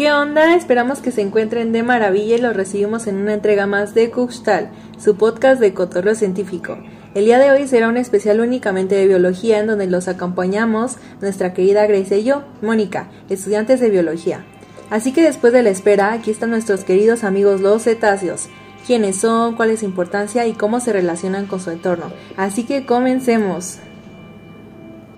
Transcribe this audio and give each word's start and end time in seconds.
¿Qué 0.00 0.10
onda? 0.10 0.54
Esperamos 0.54 1.00
que 1.00 1.12
se 1.12 1.20
encuentren 1.20 1.72
de 1.72 1.82
maravilla 1.82 2.36
y 2.36 2.40
los 2.40 2.56
recibimos 2.56 3.06
en 3.06 3.16
una 3.16 3.34
entrega 3.34 3.66
más 3.66 3.92
de 3.92 4.10
Kuchtal, 4.10 4.70
su 4.98 5.16
podcast 5.16 5.60
de 5.60 5.74
cotorreo 5.74 6.14
científico. 6.14 6.78
El 7.14 7.26
día 7.26 7.38
de 7.38 7.50
hoy 7.50 7.68
será 7.68 7.90
un 7.90 7.98
especial 7.98 8.40
únicamente 8.40 8.94
de 8.94 9.06
biología 9.06 9.58
en 9.58 9.66
donde 9.66 9.86
los 9.88 10.08
acompañamos 10.08 10.96
nuestra 11.20 11.52
querida 11.52 11.86
Grace 11.86 12.20
y 12.20 12.24
yo, 12.24 12.44
Mónica, 12.62 13.10
estudiantes 13.28 13.78
de 13.80 13.90
biología. 13.90 14.46
Así 14.88 15.12
que 15.12 15.20
después 15.20 15.52
de 15.52 15.62
la 15.62 15.68
espera, 15.68 16.14
aquí 16.14 16.30
están 16.30 16.48
nuestros 16.48 16.82
queridos 16.84 17.22
amigos 17.22 17.60
los 17.60 17.82
cetáceos. 17.82 18.48
Quiénes 18.86 19.20
son, 19.20 19.54
cuál 19.54 19.68
es 19.68 19.80
su 19.80 19.84
importancia 19.84 20.46
y 20.46 20.54
cómo 20.54 20.80
se 20.80 20.94
relacionan 20.94 21.44
con 21.44 21.60
su 21.60 21.72
entorno. 21.72 22.10
Así 22.38 22.64
que 22.64 22.86
comencemos. 22.86 23.80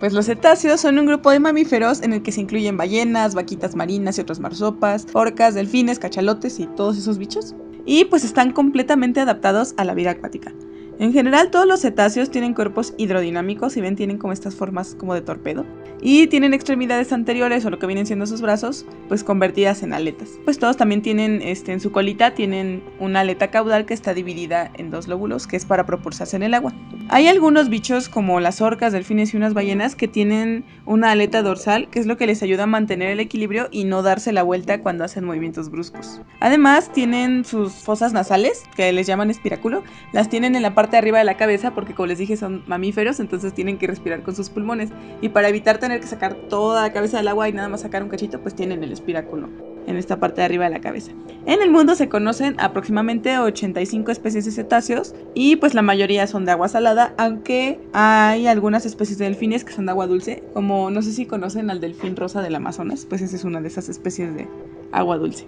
Pues 0.02 0.14
los 0.14 0.26
cetáceos 0.26 0.80
son 0.80 0.98
un 0.98 1.06
grupo 1.06 1.30
de 1.30 1.38
mamíferos 1.38 2.02
en 2.02 2.12
el 2.12 2.24
que 2.24 2.32
se 2.32 2.40
incluyen 2.40 2.76
ballenas, 2.76 3.36
vaquitas 3.36 3.76
marinas 3.76 4.18
y 4.18 4.20
otras 4.20 4.40
marsopas, 4.40 5.06
orcas, 5.12 5.54
delfines, 5.54 6.00
cachalotes 6.00 6.58
y 6.58 6.66
todos 6.66 6.98
esos 6.98 7.18
bichos. 7.18 7.54
Y 7.86 8.06
pues 8.06 8.24
están 8.24 8.50
completamente 8.50 9.20
adaptados 9.20 9.74
a 9.76 9.84
la 9.84 9.94
vida 9.94 10.10
acuática. 10.10 10.52
En 10.98 11.12
general 11.12 11.52
todos 11.52 11.68
los 11.68 11.82
cetáceos 11.82 12.32
tienen 12.32 12.52
cuerpos 12.52 12.94
hidrodinámicos, 12.96 13.74
si 13.74 13.80
ven 13.80 13.94
tienen 13.94 14.18
como 14.18 14.32
estas 14.32 14.56
formas 14.56 14.96
como 14.96 15.14
de 15.14 15.20
torpedo, 15.20 15.64
y 16.02 16.26
tienen 16.26 16.52
extremidades 16.52 17.12
anteriores 17.12 17.64
o 17.64 17.70
lo 17.70 17.78
que 17.78 17.86
vienen 17.86 18.04
siendo 18.04 18.26
sus 18.26 18.42
brazos, 18.42 18.84
pues 19.08 19.24
convertidas 19.24 19.82
en 19.82 19.94
aletas. 19.94 20.28
Pues 20.44 20.58
todos 20.58 20.76
también 20.76 21.00
tienen 21.00 21.40
este, 21.42 21.72
en 21.72 21.80
su 21.80 21.92
colita 21.92 22.34
tienen 22.34 22.82
una 23.00 23.20
aleta 23.20 23.50
caudal 23.50 23.86
que 23.86 23.94
está 23.94 24.12
dividida 24.12 24.70
en 24.74 24.90
dos 24.90 25.08
lóbulos, 25.08 25.46
que 25.46 25.56
es 25.56 25.64
para 25.64 25.86
propulsarse 25.86 26.36
en 26.36 26.42
el 26.42 26.52
agua. 26.54 26.74
Hay 27.08 27.26
algunos 27.26 27.68
bichos 27.70 28.08
como 28.10 28.38
las 28.40 28.60
orcas, 28.60 28.92
delfines 28.92 29.32
y 29.32 29.38
unas 29.38 29.54
ballenas 29.54 29.96
que 29.96 30.08
tienen 30.08 30.64
una 30.84 31.12
aleta 31.12 31.42
dorsal, 31.42 31.88
que 31.88 31.98
es 32.00 32.06
lo 32.06 32.16
que 32.16 32.26
les 32.26 32.42
ayuda 32.42 32.64
a 32.64 32.66
mantener 32.66 33.08
el 33.08 33.20
equilibrio 33.20 33.68
y 33.70 33.84
no 33.84 34.02
darse 34.02 34.32
la 34.32 34.42
vuelta 34.42 34.82
cuando 34.82 35.04
hacen 35.04 35.24
movimientos 35.24 35.70
bruscos. 35.70 36.20
Además 36.40 36.92
tienen 36.92 37.44
sus 37.44 37.72
fosas 37.72 38.12
nasales, 38.12 38.64
que 38.76 38.92
les 38.92 39.06
llaman 39.06 39.30
espiráculo, 39.30 39.82
las 40.12 40.28
tienen 40.28 40.54
en 40.54 40.62
la 40.62 40.74
parte 40.74 40.82
parte 40.82 40.96
arriba 40.96 41.18
de 41.18 41.24
la 41.24 41.36
cabeza 41.36 41.70
porque 41.76 41.94
como 41.94 42.08
les 42.08 42.18
dije 42.18 42.36
son 42.36 42.64
mamíferos, 42.66 43.20
entonces 43.20 43.54
tienen 43.54 43.78
que 43.78 43.86
respirar 43.86 44.24
con 44.24 44.34
sus 44.34 44.50
pulmones. 44.50 44.90
Y 45.20 45.28
para 45.28 45.48
evitar 45.48 45.78
tener 45.78 45.91
que 46.00 46.06
sacar 46.06 46.34
toda 46.34 46.82
la 46.82 46.92
cabeza 46.92 47.18
del 47.18 47.28
agua 47.28 47.48
y 47.48 47.52
nada 47.52 47.68
más 47.68 47.82
sacar 47.82 48.02
un 48.02 48.08
cachito, 48.08 48.40
pues 48.40 48.54
tienen 48.54 48.82
el 48.84 48.92
espiráculo 48.92 49.48
en 49.86 49.96
esta 49.96 50.18
parte 50.18 50.40
de 50.40 50.44
arriba 50.44 50.64
de 50.64 50.70
la 50.70 50.80
cabeza. 50.80 51.12
En 51.46 51.60
el 51.60 51.70
mundo 51.70 51.94
se 51.94 52.08
conocen 52.08 52.54
aproximadamente 52.58 53.38
85 53.38 54.10
especies 54.10 54.44
de 54.44 54.52
cetáceos 54.52 55.14
y 55.34 55.56
pues 55.56 55.74
la 55.74 55.82
mayoría 55.82 56.26
son 56.26 56.44
de 56.44 56.52
agua 56.52 56.68
salada, 56.68 57.14
aunque 57.18 57.80
hay 57.92 58.46
algunas 58.46 58.86
especies 58.86 59.18
de 59.18 59.24
delfines 59.24 59.64
que 59.64 59.72
son 59.72 59.86
de 59.86 59.90
agua 59.90 60.06
dulce, 60.06 60.42
como 60.54 60.90
no 60.90 61.02
sé 61.02 61.12
si 61.12 61.26
conocen 61.26 61.70
al 61.70 61.80
delfín 61.80 62.16
rosa 62.16 62.42
del 62.42 62.54
Amazonas, 62.54 63.06
pues 63.08 63.22
esa 63.22 63.36
es 63.36 63.44
una 63.44 63.60
de 63.60 63.68
esas 63.68 63.88
especies 63.88 64.34
de 64.34 64.48
agua 64.92 65.18
dulce. 65.18 65.46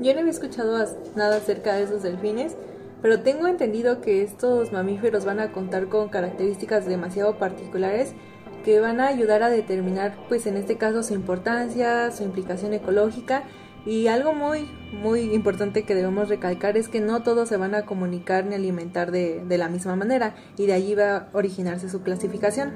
Yo 0.00 0.14
no 0.14 0.20
había 0.20 0.32
escuchado 0.32 0.78
nada 1.14 1.36
acerca 1.36 1.74
de 1.74 1.84
esos 1.84 2.02
delfines, 2.02 2.56
pero 3.02 3.20
tengo 3.20 3.46
entendido 3.46 4.00
que 4.00 4.22
estos 4.22 4.72
mamíferos 4.72 5.24
van 5.24 5.40
a 5.40 5.52
contar 5.52 5.88
con 5.88 6.08
características 6.08 6.86
demasiado 6.86 7.38
particulares 7.38 8.14
que 8.62 8.80
van 8.80 9.00
a 9.00 9.08
ayudar 9.08 9.42
a 9.42 9.50
determinar, 9.50 10.16
pues 10.28 10.46
en 10.46 10.56
este 10.56 10.76
caso, 10.76 11.02
su 11.02 11.14
importancia, 11.14 12.10
su 12.10 12.22
implicación 12.24 12.72
ecológica 12.74 13.44
y 13.86 14.08
algo 14.08 14.34
muy, 14.34 14.68
muy 14.92 15.34
importante 15.34 15.84
que 15.84 15.94
debemos 15.94 16.28
recalcar 16.28 16.76
es 16.76 16.88
que 16.88 17.00
no 17.00 17.22
todos 17.22 17.48
se 17.48 17.56
van 17.56 17.74
a 17.74 17.86
comunicar 17.86 18.44
ni 18.44 18.54
alimentar 18.54 19.10
de, 19.10 19.42
de 19.44 19.58
la 19.58 19.68
misma 19.68 19.96
manera 19.96 20.34
y 20.58 20.66
de 20.66 20.74
allí 20.74 20.94
va 20.94 21.16
a 21.16 21.28
originarse 21.32 21.88
su 21.88 22.02
clasificación. 22.02 22.74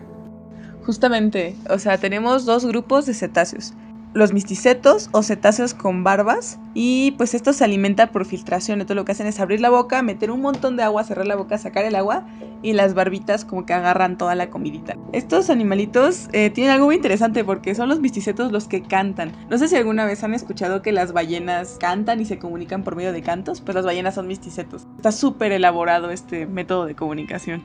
Justamente, 0.85 1.57
o 1.71 1.79
sea, 1.79 1.99
tenemos 1.99 2.45
dos 2.45 2.67
grupos 2.67 3.07
de 3.07 3.15
cetáceos 3.15 3.75
los 4.15 4.33
misticetos 4.33 5.11
o 5.13 5.23
cetáceos 5.23 5.75
con 5.75 6.05
barbas 6.05 6.59
y 6.73 7.13
pues 7.13 7.35
estos 7.35 7.57
se 7.57 7.65
alimentan 7.65 8.09
por 8.11 8.25
filtración. 8.25 8.81
Entonces 8.81 8.97
lo 8.97 9.05
que 9.05 9.13
hacen 9.13 9.27
es 9.27 9.41
abrir 9.41 9.61
la 9.61 9.71
boca, 9.71 10.03
meter 10.03 10.31
un 10.31 10.41
montón 10.41 10.77
de 10.77 10.85
agua, 10.85 11.05
cerrar 11.05 11.27
la 11.27 11.37
boca, 11.37 11.59
sacar 11.59 11.85
el 11.85 11.97
agua 11.97 12.25
y 12.63 12.73
las 12.73 12.95
barbitas 12.95 13.45
como 13.45 13.67
que 13.67 13.75
agarran 13.75 14.17
toda 14.17 14.35
la 14.35 14.51
comidita. 14.51 14.97
Estos 15.13 15.51
animalitos 15.51 16.29
eh, 16.33 16.51
tienen 16.51 16.73
algo 16.73 16.87
muy 16.87 16.97
interesante 16.97 17.45
porque 17.45 17.75
son 17.75 17.89
los 17.89 18.01
misticetos 18.01 18.53
los 18.53 18.69
que 18.69 18.83
cantan. 18.83 19.33
No 19.51 19.59
sé 19.59 19.69
si 19.69 19.77
alguna 19.77 20.07
vez 20.07 20.23
han 20.23 20.33
escuchado 20.33 20.81
que 20.81 20.93
las 20.93 21.13
ballenas 21.13 21.77
cantan 21.81 22.21
y 22.21 22.25
se 22.25 22.39
comunican 22.39 22.85
por 22.85 22.97
medio 22.97 23.13
de 23.13 23.23
cantos, 23.23 23.61
pues 23.61 23.75
las 23.75 23.85
ballenas 23.85 24.15
son 24.15 24.29
misticetos. 24.29 24.87
Está 24.97 25.13
súper 25.13 25.53
elaborado 25.53 26.11
este 26.11 26.47
método 26.47 26.87
de 26.87 26.95
comunicación. 26.95 27.63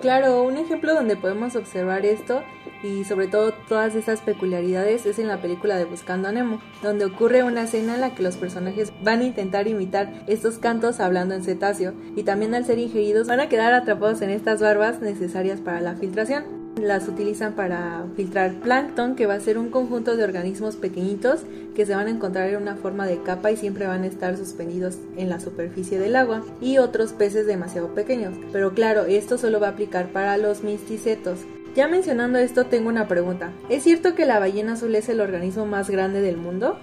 Claro, 0.00 0.42
un 0.42 0.56
ejemplo 0.56 0.94
donde 0.94 1.16
podemos 1.16 1.54
observar 1.54 2.04
esto 2.04 2.42
y 2.82 3.04
sobre 3.04 3.28
todo 3.28 3.52
todas 3.68 3.94
estas 3.94 4.20
peculiaridades 4.20 5.06
es 5.06 5.18
en 5.20 5.28
la 5.28 5.40
película 5.40 5.76
de 5.76 5.84
Buscando 5.84 6.28
a 6.28 6.32
Nemo, 6.32 6.60
donde 6.82 7.04
ocurre 7.04 7.44
una 7.44 7.62
escena 7.62 7.94
en 7.94 8.00
la 8.00 8.14
que 8.14 8.24
los 8.24 8.36
personajes 8.36 8.92
van 9.02 9.20
a 9.20 9.24
intentar 9.24 9.68
imitar 9.68 10.24
estos 10.26 10.58
cantos 10.58 10.98
hablando 10.98 11.34
en 11.34 11.44
cetáceo 11.44 11.94
y 12.16 12.24
también 12.24 12.54
al 12.54 12.64
ser 12.64 12.78
ingeridos 12.78 13.28
van 13.28 13.40
a 13.40 13.48
quedar 13.48 13.74
atrapados 13.74 14.22
en 14.22 14.30
estas 14.30 14.60
barbas 14.60 15.00
necesarias 15.00 15.60
para 15.60 15.80
la 15.80 15.94
filtración. 15.94 16.61
Las 16.80 17.06
utilizan 17.06 17.52
para 17.52 18.04
filtrar 18.16 18.54
plancton, 18.54 19.14
que 19.14 19.26
va 19.26 19.34
a 19.34 19.40
ser 19.40 19.58
un 19.58 19.68
conjunto 19.68 20.16
de 20.16 20.24
organismos 20.24 20.76
pequeñitos 20.76 21.42
que 21.74 21.84
se 21.84 21.94
van 21.94 22.06
a 22.06 22.10
encontrar 22.10 22.48
en 22.48 22.62
una 22.62 22.76
forma 22.76 23.06
de 23.06 23.22
capa 23.22 23.50
y 23.50 23.56
siempre 23.56 23.86
van 23.86 24.04
a 24.04 24.06
estar 24.06 24.36
suspendidos 24.36 24.96
en 25.16 25.28
la 25.28 25.38
superficie 25.38 25.98
del 25.98 26.16
agua, 26.16 26.42
y 26.60 26.78
otros 26.78 27.12
peces 27.12 27.46
demasiado 27.46 27.94
pequeños. 27.94 28.34
Pero 28.52 28.72
claro, 28.72 29.04
esto 29.04 29.38
solo 29.38 29.60
va 29.60 29.68
a 29.68 29.70
aplicar 29.70 30.08
para 30.08 30.36
los 30.38 30.62
misticetos. 30.62 31.40
Ya 31.74 31.88
mencionando 31.88 32.38
esto, 32.38 32.66
tengo 32.66 32.88
una 32.88 33.08
pregunta. 33.08 33.50
¿Es 33.70 33.82
cierto 33.82 34.14
que 34.14 34.26
la 34.26 34.38
ballena 34.38 34.74
azul 34.74 34.94
es 34.94 35.08
el 35.08 35.20
organismo 35.20 35.66
más 35.66 35.88
grande 35.88 36.20
del 36.20 36.36
mundo? 36.36 36.78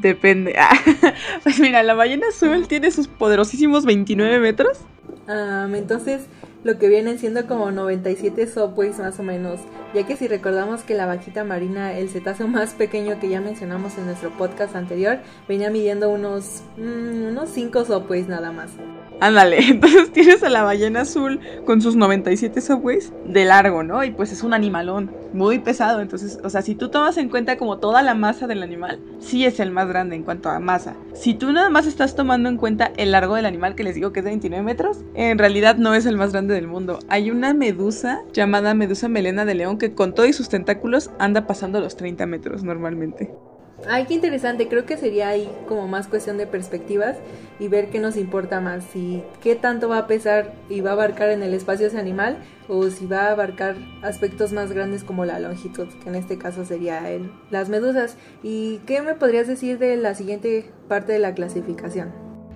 Depende. 0.00 0.56
pues 1.42 1.58
mira, 1.60 1.82
la 1.82 1.94
ballena 1.94 2.28
azul 2.28 2.66
tiene 2.68 2.90
sus 2.90 3.08
poderosísimos 3.08 3.84
29 3.84 4.40
metros. 4.40 4.78
Um, 5.28 5.74
entonces, 5.74 6.22
lo 6.64 6.78
que 6.78 6.88
vienen 6.88 7.18
siendo 7.18 7.46
como 7.46 7.70
97 7.70 8.46
subways 8.46 8.98
más 8.98 9.18
o 9.18 9.22
menos, 9.22 9.60
ya 9.94 10.06
que 10.06 10.16
si 10.16 10.28
recordamos 10.28 10.82
que 10.82 10.94
la 10.94 11.06
vaquita 11.06 11.44
marina, 11.44 11.96
el 11.96 12.08
cetáceo 12.08 12.48
más 12.48 12.74
pequeño 12.74 13.18
que 13.20 13.28
ya 13.28 13.40
mencionamos 13.40 13.96
en 13.98 14.06
nuestro 14.06 14.30
podcast 14.30 14.74
anterior, 14.74 15.18
venía 15.48 15.70
midiendo 15.70 16.10
unos, 16.10 16.62
mm, 16.76 17.28
unos 17.28 17.50
5 17.50 17.84
subways 17.84 18.28
nada 18.28 18.52
más. 18.52 18.70
Ándale, 19.20 19.58
entonces 19.68 20.12
tienes 20.12 20.42
a 20.42 20.48
la 20.48 20.62
ballena 20.62 21.00
azul 21.00 21.40
con 21.64 21.82
sus 21.82 21.96
97 21.96 22.60
subways 22.60 23.12
de 23.26 23.44
largo, 23.44 23.82
¿no? 23.82 24.04
Y 24.04 24.10
pues 24.10 24.32
es 24.32 24.42
un 24.42 24.54
animalón 24.54 25.10
muy 25.32 25.58
pesado, 25.58 26.00
entonces, 26.00 26.38
o 26.44 26.50
sea, 26.50 26.62
si 26.62 26.74
tú 26.74 26.88
tomas 26.88 27.16
en 27.18 27.28
cuenta 27.28 27.58
como 27.58 27.78
toda 27.78 28.02
la 28.02 28.14
masa 28.14 28.46
del 28.46 28.62
animal, 28.62 29.00
sí 29.18 29.44
es 29.44 29.60
el 29.60 29.70
más 29.70 29.88
grande 29.88 30.16
en 30.16 30.22
cuanto 30.22 30.48
a 30.50 30.60
masa. 30.60 30.94
Si 31.14 31.34
tú 31.34 31.52
nada 31.52 31.68
más 31.68 31.86
estás 31.86 32.14
tomando 32.14 32.48
en 32.48 32.56
cuenta 32.56 32.92
el 32.96 33.12
largo 33.12 33.34
del 33.34 33.46
animal, 33.46 33.74
que 33.74 33.84
les 33.84 33.94
digo 33.94 34.12
que 34.12 34.20
es 34.20 34.24
de 34.24 34.30
29 34.30 34.64
metros, 34.64 34.98
en 35.14 35.38
realidad 35.38 35.76
no 35.76 35.94
es 35.94 36.06
el 36.06 36.16
más 36.16 36.32
grande 36.32 36.54
del 36.54 36.68
mundo. 36.68 36.98
Hay 37.08 37.30
una 37.30 37.54
medusa 37.54 38.22
llamada 38.32 38.74
medusa 38.74 39.08
melena 39.08 39.44
de 39.44 39.54
león 39.54 39.78
que 39.78 39.94
con 39.94 40.14
todos 40.14 40.34
sus 40.36 40.48
tentáculos 40.48 41.10
anda 41.18 41.46
pasando 41.46 41.80
los 41.80 41.96
30 41.96 42.26
metros 42.26 42.62
normalmente. 42.62 43.32
Ay, 43.86 44.06
qué 44.06 44.14
interesante. 44.14 44.68
Creo 44.68 44.84
que 44.86 44.96
sería 44.96 45.28
ahí 45.28 45.48
como 45.68 45.86
más 45.86 46.08
cuestión 46.08 46.36
de 46.36 46.46
perspectivas 46.46 47.16
y 47.60 47.68
ver 47.68 47.90
qué 47.90 48.00
nos 48.00 48.16
importa 48.16 48.60
más. 48.60 48.84
Si 48.92 49.22
qué 49.40 49.54
tanto 49.54 49.88
va 49.88 49.98
a 49.98 50.06
pesar 50.06 50.52
y 50.68 50.80
va 50.80 50.90
a 50.90 50.92
abarcar 50.94 51.30
en 51.30 51.42
el 51.42 51.54
espacio 51.54 51.86
ese 51.86 51.98
animal 51.98 52.38
o 52.66 52.90
si 52.90 53.06
va 53.06 53.26
a 53.26 53.32
abarcar 53.32 53.76
aspectos 54.02 54.52
más 54.52 54.72
grandes 54.72 55.04
como 55.04 55.24
la 55.24 55.38
longitud, 55.38 55.86
que 56.02 56.08
en 56.08 56.16
este 56.16 56.38
caso 56.38 56.64
sería 56.64 57.08
el, 57.10 57.30
las 57.50 57.68
medusas. 57.68 58.16
¿Y 58.42 58.78
qué 58.86 59.00
me 59.00 59.14
podrías 59.14 59.46
decir 59.46 59.78
de 59.78 59.96
la 59.96 60.14
siguiente 60.14 60.70
parte 60.88 61.12
de 61.12 61.20
la 61.20 61.34
clasificación? 61.34 62.12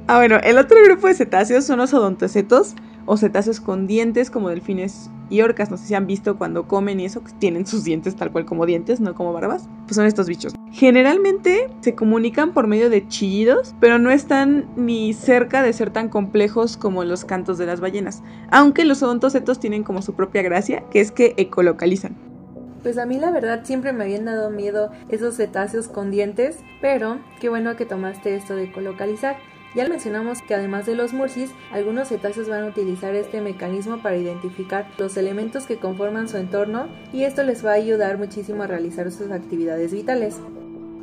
Ah, 0.08 0.18
bueno, 0.18 0.38
el 0.42 0.58
otro 0.58 0.82
grupo 0.84 1.06
de 1.06 1.14
cetáceos 1.14 1.64
son 1.64 1.78
los 1.78 1.94
odontocetos 1.94 2.74
o 3.06 3.16
cetáceos 3.16 3.60
con 3.60 3.86
dientes 3.86 4.30
como 4.30 4.48
delfines 4.48 5.10
y 5.30 5.40
orcas. 5.40 5.70
No 5.70 5.76
sé 5.76 5.86
si 5.86 5.94
han 5.94 6.06
visto 6.06 6.36
cuando 6.36 6.68
comen 6.68 7.00
y 7.00 7.06
eso, 7.06 7.24
que 7.24 7.32
tienen 7.32 7.66
sus 7.66 7.84
dientes 7.84 8.16
tal 8.16 8.30
cual 8.30 8.44
como 8.44 8.66
dientes, 8.66 9.00
no 9.00 9.14
como 9.14 9.32
barbas. 9.32 9.68
Pues 9.84 9.96
son 9.96 10.06
estos 10.06 10.28
bichos. 10.28 10.54
Generalmente 10.70 11.68
se 11.80 11.94
comunican 11.94 12.52
por 12.52 12.66
medio 12.66 12.90
de 12.90 13.06
chillidos, 13.08 13.74
pero 13.80 13.98
no 13.98 14.10
están 14.10 14.66
ni 14.76 15.12
cerca 15.14 15.62
de 15.62 15.72
ser 15.72 15.90
tan 15.90 16.08
complejos 16.08 16.76
como 16.76 17.04
los 17.04 17.24
cantos 17.24 17.58
de 17.58 17.66
las 17.66 17.80
ballenas. 17.80 18.22
Aunque 18.50 18.84
los 18.84 19.02
odontocetos 19.02 19.58
tienen 19.58 19.82
como 19.82 20.02
su 20.02 20.14
propia 20.14 20.42
gracia, 20.42 20.84
que 20.90 21.00
es 21.00 21.10
que 21.10 21.34
ecolocalizan. 21.36 22.16
Pues 22.82 22.98
a 22.98 23.06
mí 23.06 23.18
la 23.18 23.30
verdad 23.30 23.60
siempre 23.64 23.92
me 23.92 24.02
habían 24.02 24.24
dado 24.24 24.50
miedo 24.50 24.90
esos 25.08 25.36
cetáceos 25.36 25.86
con 25.86 26.10
dientes, 26.10 26.58
pero 26.80 27.20
qué 27.40 27.48
bueno 27.48 27.76
que 27.76 27.86
tomaste 27.86 28.34
esto 28.34 28.56
de 28.56 28.64
ecolocalizar. 28.64 29.36
Ya 29.74 29.88
mencionamos 29.88 30.42
que 30.42 30.54
además 30.54 30.84
de 30.84 30.94
los 30.94 31.14
mursis, 31.14 31.50
algunos 31.72 32.08
cetáceos 32.08 32.48
van 32.48 32.64
a 32.64 32.66
utilizar 32.66 33.14
este 33.14 33.40
mecanismo 33.40 34.02
para 34.02 34.16
identificar 34.16 34.86
los 34.98 35.16
elementos 35.16 35.66
que 35.66 35.78
conforman 35.78 36.28
su 36.28 36.36
entorno 36.36 36.88
y 37.12 37.24
esto 37.24 37.42
les 37.42 37.64
va 37.64 37.70
a 37.70 37.74
ayudar 37.74 38.18
muchísimo 38.18 38.62
a 38.62 38.66
realizar 38.66 39.10
sus 39.10 39.30
actividades 39.30 39.92
vitales. 39.92 40.36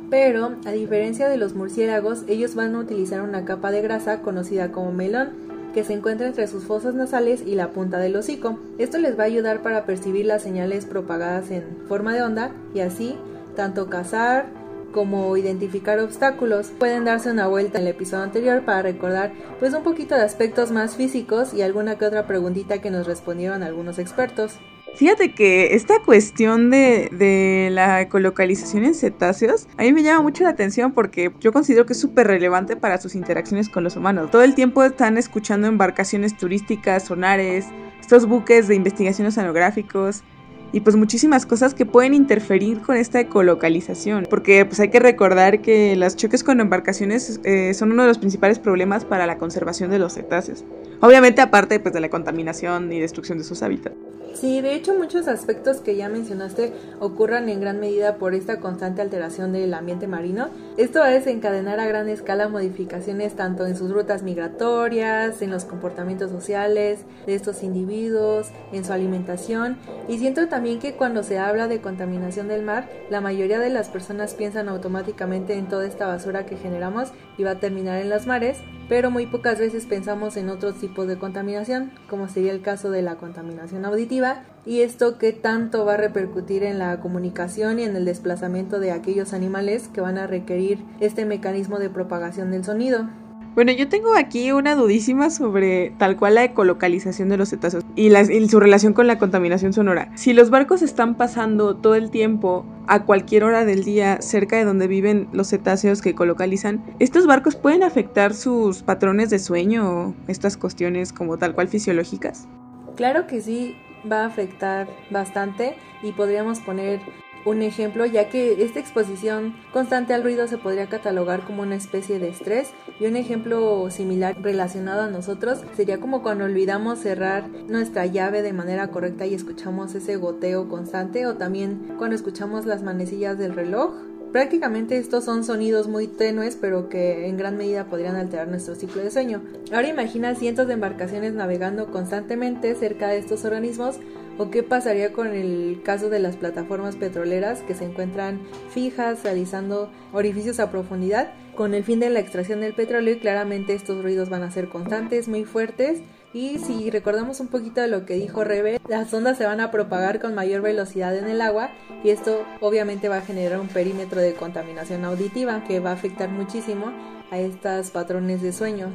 Pero, 0.08 0.56
a 0.66 0.72
diferencia 0.72 1.28
de 1.28 1.36
los 1.36 1.54
murciélagos, 1.54 2.24
ellos 2.28 2.54
van 2.54 2.74
a 2.74 2.80
utilizar 2.80 3.22
una 3.22 3.44
capa 3.44 3.70
de 3.70 3.82
grasa 3.82 4.22
conocida 4.22 4.72
como 4.72 4.92
melón, 4.92 5.30
que 5.72 5.84
se 5.84 5.92
encuentra 5.92 6.26
entre 6.26 6.48
sus 6.48 6.64
fosas 6.64 6.94
nasales 6.94 7.42
y 7.46 7.54
la 7.54 7.70
punta 7.70 7.98
del 7.98 8.16
hocico. 8.16 8.58
Esto 8.78 8.98
les 8.98 9.16
va 9.16 9.22
a 9.22 9.26
ayudar 9.26 9.62
para 9.62 9.86
percibir 9.86 10.26
las 10.26 10.42
señales 10.42 10.84
propagadas 10.84 11.50
en 11.52 11.64
forma 11.86 12.12
de 12.12 12.22
onda 12.22 12.50
y 12.74 12.80
así 12.80 13.16
tanto 13.54 13.88
cazar, 13.88 14.46
como 14.92 15.36
identificar 15.36 15.98
obstáculos. 15.98 16.72
Pueden 16.78 17.04
darse 17.04 17.30
una 17.30 17.46
vuelta 17.46 17.78
en 17.78 17.86
el 17.86 17.90
episodio 17.92 18.24
anterior 18.24 18.62
para 18.64 18.82
recordar 18.82 19.32
pues 19.58 19.74
un 19.74 19.82
poquito 19.82 20.14
de 20.14 20.22
aspectos 20.22 20.70
más 20.70 20.96
físicos 20.96 21.54
y 21.54 21.62
alguna 21.62 21.98
que 21.98 22.04
otra 22.04 22.26
preguntita 22.26 22.80
que 22.80 22.90
nos 22.90 23.06
respondieron 23.06 23.62
algunos 23.62 23.98
expertos. 23.98 24.58
Fíjate 24.94 25.32
que 25.34 25.74
esta 25.74 26.00
cuestión 26.04 26.70
de, 26.70 27.08
de, 27.12 27.68
la 27.70 28.00
ecolocalización 28.00 28.84
en 28.84 28.94
cetáceos 28.94 29.68
a 29.76 29.82
mí 29.82 29.92
me 29.92 30.02
llama 30.02 30.22
mucho 30.22 30.42
la 30.42 30.50
atención 30.50 30.92
porque 30.92 31.32
yo 31.38 31.52
considero 31.52 31.86
que 31.86 31.92
es 31.92 32.00
súper 32.00 32.26
relevante 32.26 32.74
para 32.76 33.00
sus 33.00 33.14
interacciones 33.14 33.68
con 33.68 33.84
los 33.84 33.96
humanos. 33.96 34.30
Todo 34.30 34.42
el 34.42 34.54
tiempo 34.54 34.82
están 34.82 35.16
escuchando 35.16 35.68
embarcaciones 35.68 36.36
turísticas, 36.36 37.04
sonares, 37.04 37.66
estos 38.00 38.26
buques 38.26 38.66
de 38.66 38.74
investigación 38.74 39.28
oceanográficos 39.28 40.24
y 40.72 40.80
pues 40.80 40.96
muchísimas 40.96 41.46
cosas 41.46 41.74
que 41.74 41.86
pueden 41.86 42.14
interferir 42.14 42.80
con 42.80 42.96
esta 42.96 43.20
ecolocalización, 43.20 44.26
porque 44.28 44.64
pues 44.64 44.80
hay 44.80 44.88
que 44.88 45.00
recordar 45.00 45.60
que 45.62 45.96
los 45.96 46.16
choques 46.16 46.44
con 46.44 46.60
embarcaciones 46.60 47.40
eh, 47.44 47.74
son 47.74 47.92
uno 47.92 48.02
de 48.02 48.08
los 48.08 48.18
principales 48.18 48.58
problemas 48.58 49.04
para 49.04 49.26
la 49.26 49.38
conservación 49.38 49.90
de 49.90 49.98
los 49.98 50.14
cetáceos. 50.14 50.64
Obviamente 51.00 51.40
aparte 51.40 51.80
pues 51.80 51.94
de 51.94 52.00
la 52.00 52.08
contaminación 52.08 52.92
y 52.92 53.00
destrucción 53.00 53.38
de 53.38 53.44
sus 53.44 53.62
hábitats. 53.62 54.09
Sí, 54.32 54.60
de 54.60 54.74
hecho 54.74 54.94
muchos 54.94 55.26
aspectos 55.28 55.78
que 55.78 55.96
ya 55.96 56.08
mencionaste 56.08 56.72
ocurran 57.00 57.48
en 57.48 57.60
gran 57.60 57.80
medida 57.80 58.16
por 58.16 58.34
esta 58.34 58.60
constante 58.60 59.02
alteración 59.02 59.52
del 59.52 59.74
ambiente 59.74 60.06
marino. 60.06 60.48
Esto 60.76 61.00
va 61.00 61.06
a 61.06 61.10
desencadenar 61.10 61.80
a 61.80 61.86
gran 61.86 62.08
escala 62.08 62.48
modificaciones 62.48 63.34
tanto 63.34 63.66
en 63.66 63.76
sus 63.76 63.90
rutas 63.90 64.22
migratorias, 64.22 65.42
en 65.42 65.50
los 65.50 65.64
comportamientos 65.64 66.30
sociales 66.30 67.00
de 67.26 67.34
estos 67.34 67.62
individuos, 67.62 68.50
en 68.72 68.84
su 68.84 68.92
alimentación. 68.92 69.78
Y 70.08 70.18
siento 70.18 70.48
también 70.48 70.78
que 70.78 70.94
cuando 70.94 71.22
se 71.22 71.38
habla 71.38 71.66
de 71.66 71.80
contaminación 71.80 72.48
del 72.48 72.62
mar, 72.62 72.88
la 73.10 73.20
mayoría 73.20 73.58
de 73.58 73.70
las 73.70 73.88
personas 73.88 74.34
piensan 74.34 74.68
automáticamente 74.68 75.54
en 75.54 75.68
toda 75.68 75.86
esta 75.86 76.06
basura 76.06 76.46
que 76.46 76.56
generamos 76.56 77.12
y 77.36 77.42
va 77.42 77.52
a 77.52 77.60
terminar 77.60 78.00
en 78.00 78.10
los 78.10 78.26
mares, 78.26 78.58
pero 78.90 79.12
muy 79.12 79.26
pocas 79.26 79.60
veces 79.60 79.86
pensamos 79.86 80.36
en 80.36 80.48
otros 80.48 80.74
tipos 80.74 81.06
de 81.06 81.16
contaminación, 81.16 81.92
como 82.08 82.28
sería 82.28 82.50
el 82.50 82.60
caso 82.60 82.90
de 82.90 83.02
la 83.02 83.18
contaminación 83.18 83.84
auditiva, 83.84 84.42
y 84.66 84.80
esto 84.80 85.16
que 85.16 85.32
tanto 85.32 85.84
va 85.84 85.94
a 85.94 85.96
repercutir 85.96 86.64
en 86.64 86.80
la 86.80 86.98
comunicación 86.98 87.78
y 87.78 87.84
en 87.84 87.94
el 87.94 88.04
desplazamiento 88.04 88.80
de 88.80 88.90
aquellos 88.90 89.32
animales 89.32 89.86
que 89.86 90.00
van 90.00 90.18
a 90.18 90.26
requerir 90.26 90.84
este 90.98 91.24
mecanismo 91.24 91.78
de 91.78 91.88
propagación 91.88 92.50
del 92.50 92.64
sonido. 92.64 93.08
Bueno, 93.54 93.70
yo 93.70 93.88
tengo 93.88 94.16
aquí 94.16 94.50
una 94.50 94.74
dudísima 94.74 95.30
sobre 95.30 95.94
tal 95.98 96.16
cual 96.16 96.34
la 96.34 96.42
ecolocalización 96.42 97.28
de 97.28 97.36
los 97.36 97.50
cetáceos 97.50 97.84
y, 97.96 98.10
su 98.48 98.60
relación 98.60 98.92
con 98.92 99.06
la 99.06 99.18
contaminación 99.18 99.72
sonora. 99.72 100.10
Si 100.16 100.32
los 100.32 100.50
barcos 100.50 100.82
están 100.82 101.16
pasando 101.16 101.76
todo 101.76 101.94
el 101.94 102.10
tiempo 102.10 102.64
a 102.86 103.04
cualquier 103.04 103.44
hora 103.44 103.64
del 103.64 103.84
día 103.84 104.20
cerca 104.20 104.56
de 104.56 104.64
donde 104.64 104.86
viven 104.86 105.28
los 105.32 105.48
cetáceos 105.48 106.02
que 106.02 106.10
ecolocalizan, 106.10 106.82
¿estos 106.98 107.26
barcos 107.26 107.56
pueden 107.56 107.82
afectar 107.82 108.34
sus 108.34 108.82
patrones 108.82 109.30
de 109.30 109.38
sueño 109.38 109.90
o 109.90 110.14
estas 110.28 110.56
cuestiones 110.56 111.12
como 111.12 111.38
tal 111.38 111.54
cual 111.54 111.68
fisiológicas? 111.68 112.48
Claro 112.96 113.26
que 113.26 113.40
sí, 113.40 113.76
va 114.10 114.22
a 114.22 114.26
afectar 114.26 114.88
bastante 115.10 115.74
y 116.02 116.12
podríamos 116.12 116.60
poner 116.60 117.00
un 117.44 117.62
ejemplo, 117.62 118.06
ya 118.06 118.28
que 118.28 118.62
esta 118.62 118.80
exposición 118.80 119.54
constante 119.72 120.14
al 120.14 120.22
ruido 120.22 120.46
se 120.46 120.58
podría 120.58 120.88
catalogar 120.88 121.44
como 121.44 121.62
una 121.62 121.76
especie 121.76 122.18
de 122.18 122.28
estrés 122.28 122.70
y 122.98 123.06
un 123.06 123.16
ejemplo 123.16 123.90
similar 123.90 124.36
relacionado 124.40 125.02
a 125.02 125.10
nosotros 125.10 125.60
sería 125.74 125.98
como 125.98 126.22
cuando 126.22 126.44
olvidamos 126.44 126.98
cerrar 126.98 127.48
nuestra 127.68 128.06
llave 128.06 128.42
de 128.42 128.52
manera 128.52 128.88
correcta 128.88 129.26
y 129.26 129.34
escuchamos 129.34 129.94
ese 129.94 130.16
goteo 130.16 130.68
constante 130.68 131.26
o 131.26 131.36
también 131.36 131.94
cuando 131.98 132.16
escuchamos 132.16 132.66
las 132.66 132.82
manecillas 132.82 133.38
del 133.38 133.54
reloj 133.54 133.94
Prácticamente 134.32 134.96
estos 134.96 135.24
son 135.24 135.42
sonidos 135.42 135.88
muy 135.88 136.06
tenues, 136.06 136.54
pero 136.54 136.88
que 136.88 137.26
en 137.26 137.36
gran 137.36 137.56
medida 137.56 137.86
podrían 137.86 138.14
alterar 138.14 138.46
nuestro 138.46 138.76
ciclo 138.76 139.02
de 139.02 139.10
sueño. 139.10 139.42
Ahora 139.72 139.88
imagina 139.88 140.36
cientos 140.36 140.68
de 140.68 140.74
embarcaciones 140.74 141.34
navegando 141.34 141.90
constantemente 141.90 142.76
cerca 142.76 143.08
de 143.08 143.18
estos 143.18 143.44
organismos, 143.44 143.96
o 144.40 144.50
qué 144.50 144.62
pasaría 144.62 145.12
con 145.12 145.34
el 145.34 145.82
caso 145.84 146.08
de 146.08 146.18
las 146.18 146.36
plataformas 146.36 146.96
petroleras 146.96 147.60
que 147.60 147.74
se 147.74 147.84
encuentran 147.84 148.40
fijas, 148.70 149.22
realizando 149.22 149.90
orificios 150.14 150.60
a 150.60 150.70
profundidad, 150.70 151.34
con 151.54 151.74
el 151.74 151.84
fin 151.84 152.00
de 152.00 152.08
la 152.08 152.20
extracción 152.20 152.62
del 152.62 152.72
petróleo 152.72 153.16
y 153.16 153.18
claramente 153.18 153.74
estos 153.74 154.02
ruidos 154.02 154.30
van 154.30 154.42
a 154.42 154.50
ser 154.50 154.70
constantes, 154.70 155.28
muy 155.28 155.44
fuertes 155.44 156.00
y 156.32 156.58
si 156.58 156.88
recordamos 156.90 157.38
un 157.40 157.48
poquito 157.48 157.82
de 157.82 157.88
lo 157.88 158.06
que 158.06 158.14
dijo 158.14 158.42
Rebe, 158.42 158.80
las 158.88 159.12
ondas 159.12 159.36
se 159.36 159.44
van 159.44 159.60
a 159.60 159.70
propagar 159.70 160.20
con 160.20 160.34
mayor 160.34 160.62
velocidad 160.62 161.14
en 161.18 161.28
el 161.28 161.42
agua 161.42 161.68
y 162.02 162.08
esto 162.08 162.42
obviamente 162.60 163.10
va 163.10 163.18
a 163.18 163.22
generar 163.22 163.60
un 163.60 163.68
perímetro 163.68 164.22
de 164.22 164.32
contaminación 164.32 165.04
auditiva 165.04 165.64
que 165.68 165.80
va 165.80 165.90
a 165.90 165.94
afectar 165.94 166.30
muchísimo 166.30 166.94
a 167.30 167.38
estos 167.38 167.90
patrones 167.90 168.40
de 168.40 168.54
sueño. 168.54 168.88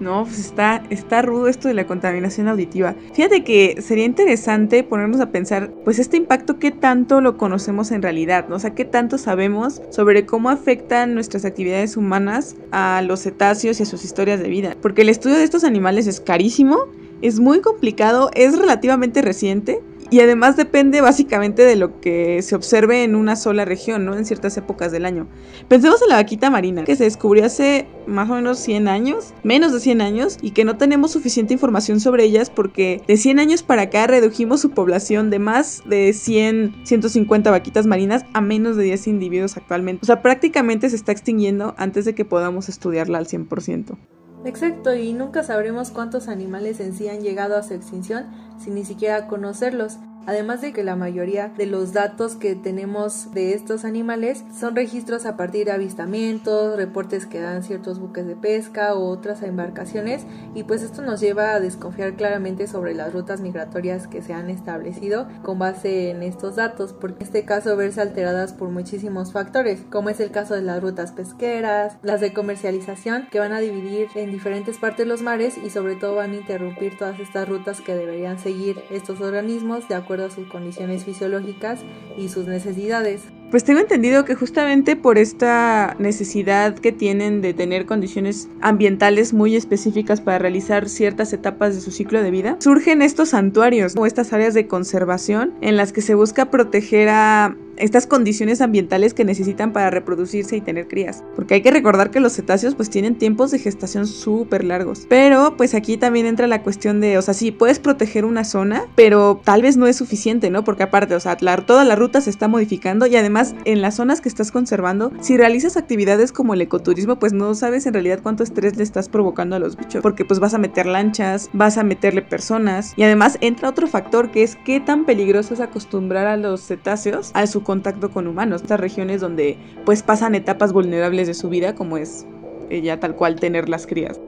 No, 0.00 0.24
pues 0.24 0.38
está, 0.38 0.82
está 0.90 1.22
rudo 1.22 1.48
esto 1.48 1.68
de 1.68 1.74
la 1.74 1.86
contaminación 1.86 2.48
auditiva. 2.48 2.94
Fíjate 3.14 3.44
que 3.44 3.80
sería 3.80 4.04
interesante 4.04 4.84
ponernos 4.84 5.20
a 5.20 5.30
pensar, 5.30 5.70
pues 5.84 5.98
este 5.98 6.16
impacto, 6.16 6.58
¿qué 6.58 6.70
tanto 6.70 7.20
lo 7.20 7.38
conocemos 7.38 7.90
en 7.90 8.02
realidad? 8.02 8.46
¿no? 8.48 8.56
O 8.56 8.58
sea, 8.58 8.74
¿qué 8.74 8.84
tanto 8.84 9.16
sabemos 9.16 9.80
sobre 9.90 10.26
cómo 10.26 10.50
afectan 10.50 11.14
nuestras 11.14 11.44
actividades 11.44 11.96
humanas 11.96 12.56
a 12.72 13.02
los 13.02 13.22
cetáceos 13.22 13.80
y 13.80 13.84
a 13.84 13.86
sus 13.86 14.04
historias 14.04 14.40
de 14.40 14.48
vida? 14.48 14.76
Porque 14.82 15.02
el 15.02 15.08
estudio 15.08 15.36
de 15.36 15.44
estos 15.44 15.64
animales 15.64 16.06
es 16.06 16.20
carísimo, 16.20 16.76
es 17.22 17.40
muy 17.40 17.60
complicado, 17.60 18.30
es 18.34 18.58
relativamente 18.58 19.22
reciente 19.22 19.80
y 20.10 20.20
además 20.20 20.56
depende 20.56 21.00
básicamente 21.00 21.62
de 21.62 21.76
lo 21.76 22.00
que 22.00 22.42
se 22.42 22.54
observe 22.54 23.04
en 23.04 23.14
una 23.14 23.36
sola 23.36 23.64
región, 23.64 24.04
¿no? 24.04 24.16
En 24.16 24.24
ciertas 24.24 24.56
épocas 24.56 24.92
del 24.92 25.04
año. 25.04 25.26
Pensemos 25.68 26.00
en 26.02 26.08
la 26.08 26.16
vaquita 26.16 26.50
marina, 26.50 26.84
que 26.84 26.96
se 26.96 27.04
descubrió 27.04 27.44
hace 27.44 27.86
más 28.06 28.30
o 28.30 28.34
menos 28.34 28.58
100 28.58 28.88
años, 28.88 29.34
menos 29.42 29.72
de 29.72 29.80
100 29.80 30.00
años, 30.00 30.38
y 30.40 30.52
que 30.52 30.64
no 30.64 30.76
tenemos 30.76 31.12
suficiente 31.12 31.54
información 31.54 32.00
sobre 32.00 32.24
ellas 32.24 32.50
porque 32.50 33.02
de 33.06 33.16
100 33.16 33.38
años 33.38 33.62
para 33.62 33.82
acá 33.82 34.06
redujimos 34.06 34.60
su 34.60 34.70
población 34.70 35.30
de 35.30 35.38
más 35.38 35.82
de 35.86 36.12
100, 36.12 36.84
150 36.84 37.50
vaquitas 37.50 37.86
marinas 37.86 38.24
a 38.32 38.40
menos 38.40 38.76
de 38.76 38.84
10 38.84 39.08
individuos 39.08 39.56
actualmente. 39.56 40.00
O 40.02 40.06
sea, 40.06 40.22
prácticamente 40.22 40.88
se 40.90 40.96
está 40.96 41.12
extinguiendo 41.12 41.74
antes 41.78 42.04
de 42.04 42.14
que 42.14 42.24
podamos 42.24 42.68
estudiarla 42.68 43.18
al 43.18 43.26
100%. 43.26 43.96
Exacto, 44.46 44.94
y 44.94 45.12
nunca 45.12 45.42
sabremos 45.42 45.90
cuántos 45.90 46.28
animales 46.28 46.78
en 46.78 46.94
sí 46.94 47.08
han 47.08 47.20
llegado 47.20 47.56
a 47.56 47.64
su 47.64 47.74
extinción 47.74 48.26
sin 48.60 48.76
ni 48.76 48.84
siquiera 48.84 49.26
conocerlos. 49.26 49.98
Además 50.26 50.60
de 50.60 50.72
que 50.72 50.82
la 50.82 50.96
mayoría 50.96 51.48
de 51.56 51.66
los 51.66 51.92
datos 51.92 52.34
que 52.34 52.56
tenemos 52.56 53.32
de 53.32 53.54
estos 53.54 53.84
animales 53.84 54.44
son 54.58 54.74
registros 54.74 55.24
a 55.24 55.36
partir 55.36 55.66
de 55.66 55.72
avistamientos, 55.72 56.76
reportes 56.76 57.26
que 57.26 57.40
dan 57.40 57.62
ciertos 57.62 58.00
buques 58.00 58.26
de 58.26 58.34
pesca 58.34 58.96
u 58.96 59.02
otras 59.04 59.42
embarcaciones 59.42 60.26
y 60.54 60.64
pues 60.64 60.82
esto 60.82 61.02
nos 61.02 61.20
lleva 61.20 61.52
a 61.52 61.60
desconfiar 61.60 62.14
claramente 62.14 62.66
sobre 62.66 62.92
las 62.94 63.12
rutas 63.12 63.40
migratorias 63.40 64.08
que 64.08 64.20
se 64.20 64.34
han 64.34 64.50
establecido 64.50 65.28
con 65.42 65.60
base 65.60 66.10
en 66.10 66.24
estos 66.24 66.56
datos, 66.56 66.92
porque 66.92 67.20
en 67.20 67.26
este 67.26 67.44
caso 67.44 67.76
verse 67.76 68.00
alteradas 68.00 68.52
por 68.52 68.70
muchísimos 68.70 69.30
factores, 69.30 69.84
como 69.90 70.10
es 70.10 70.18
el 70.18 70.32
caso 70.32 70.54
de 70.54 70.62
las 70.62 70.82
rutas 70.82 71.12
pesqueras, 71.12 71.98
las 72.02 72.20
de 72.20 72.32
comercialización 72.32 73.28
que 73.30 73.38
van 73.38 73.52
a 73.52 73.60
dividir 73.60 74.08
en 74.16 74.32
diferentes 74.32 74.78
partes 74.78 75.06
los 75.06 75.22
mares 75.22 75.56
y 75.56 75.70
sobre 75.70 75.94
todo 75.94 76.16
van 76.16 76.32
a 76.32 76.36
interrumpir 76.36 76.98
todas 76.98 77.20
estas 77.20 77.48
rutas 77.48 77.80
que 77.80 77.94
deberían 77.94 78.40
seguir 78.40 78.82
estos 78.90 79.20
organismos 79.20 79.88
de 79.88 79.94
acuerdo 79.94 80.15
sus 80.30 80.48
condiciones 80.48 81.04
fisiológicas 81.04 81.80
y 82.16 82.28
sus 82.28 82.46
necesidades. 82.46 83.22
Pues 83.50 83.62
tengo 83.62 83.80
entendido 83.80 84.24
que 84.24 84.34
justamente 84.34 84.96
por 84.96 85.18
esta 85.18 85.94
necesidad 86.00 86.74
que 86.74 86.90
tienen 86.90 87.40
de 87.42 87.54
tener 87.54 87.86
condiciones 87.86 88.48
ambientales 88.60 89.32
muy 89.32 89.54
específicas 89.54 90.20
para 90.20 90.38
realizar 90.38 90.88
ciertas 90.88 91.32
etapas 91.32 91.74
de 91.74 91.80
su 91.80 91.92
ciclo 91.92 92.22
de 92.22 92.32
vida, 92.32 92.56
surgen 92.58 93.02
estos 93.02 93.30
santuarios 93.30 93.94
o 93.96 94.04
estas 94.04 94.32
áreas 94.32 94.52
de 94.54 94.66
conservación 94.66 95.54
en 95.60 95.76
las 95.76 95.92
que 95.92 96.02
se 96.02 96.16
busca 96.16 96.50
proteger 96.50 97.08
a 97.08 97.56
estas 97.76 98.06
condiciones 98.06 98.60
ambientales 98.60 99.14
que 99.14 99.24
necesitan 99.24 99.72
para 99.72 99.90
reproducirse 99.90 100.56
y 100.56 100.60
tener 100.60 100.88
crías. 100.88 101.22
Porque 101.34 101.54
hay 101.54 101.60
que 101.60 101.70
recordar 101.70 102.10
que 102.10 102.20
los 102.20 102.32
cetáceos 102.32 102.74
pues 102.74 102.90
tienen 102.90 103.16
tiempos 103.16 103.50
de 103.50 103.58
gestación 103.58 104.06
súper 104.06 104.64
largos. 104.64 105.06
Pero 105.08 105.56
pues 105.56 105.74
aquí 105.74 105.96
también 105.96 106.26
entra 106.26 106.46
la 106.46 106.62
cuestión 106.62 107.00
de, 107.00 107.18
o 107.18 107.22
sea, 107.22 107.34
sí, 107.34 107.52
puedes 107.52 107.78
proteger 107.78 108.24
una 108.24 108.44
zona, 108.44 108.84
pero 108.94 109.40
tal 109.44 109.62
vez 109.62 109.76
no 109.76 109.86
es 109.86 109.96
suficiente, 109.96 110.50
¿no? 110.50 110.64
Porque 110.64 110.84
aparte, 110.84 111.14
o 111.14 111.20
sea, 111.20 111.36
toda 111.36 111.84
la 111.84 111.96
ruta 111.96 112.20
se 112.20 112.30
está 112.30 112.48
modificando 112.48 113.06
y 113.06 113.16
además 113.16 113.35
en 113.64 113.82
las 113.82 113.96
zonas 113.96 114.20
que 114.20 114.28
estás 114.28 114.50
conservando, 114.50 115.12
si 115.20 115.36
realizas 115.36 115.76
actividades 115.76 116.32
como 116.32 116.54
el 116.54 116.62
ecoturismo, 116.62 117.18
pues 117.18 117.32
no 117.32 117.54
sabes 117.54 117.86
en 117.86 117.92
realidad 117.92 118.20
cuánto 118.22 118.42
estrés 118.42 118.76
le 118.76 118.82
estás 118.82 119.08
provocando 119.08 119.56
a 119.56 119.58
los 119.58 119.76
bichos. 119.76 120.02
Porque 120.02 120.24
pues 120.24 120.40
vas 120.40 120.54
a 120.54 120.58
meter 120.58 120.86
lanchas, 120.86 121.50
vas 121.52 121.78
a 121.78 121.84
meterle 121.84 122.22
personas 122.22 122.94
y 122.96 123.02
además 123.02 123.38
entra 123.40 123.68
otro 123.68 123.86
factor 123.86 124.30
que 124.30 124.42
es 124.42 124.56
qué 124.64 124.80
tan 124.80 125.04
peligroso 125.04 125.54
es 125.54 125.60
acostumbrar 125.60 126.26
a 126.26 126.36
los 126.36 126.62
cetáceos 126.62 127.30
a 127.34 127.46
su 127.46 127.62
contacto 127.62 128.10
con 128.10 128.26
humanos, 128.26 128.62
estas 128.62 128.80
regiones 128.80 129.20
donde 129.20 129.58
pues 129.84 130.02
pasan 130.02 130.34
etapas 130.34 130.72
vulnerables 130.72 131.26
de 131.26 131.34
su 131.34 131.48
vida 131.48 131.74
como 131.74 131.96
es 131.96 132.26
ya 132.70 132.98
tal 132.98 133.14
cual 133.14 133.38
tener 133.38 133.68
las 133.68 133.86
crías. 133.86 134.18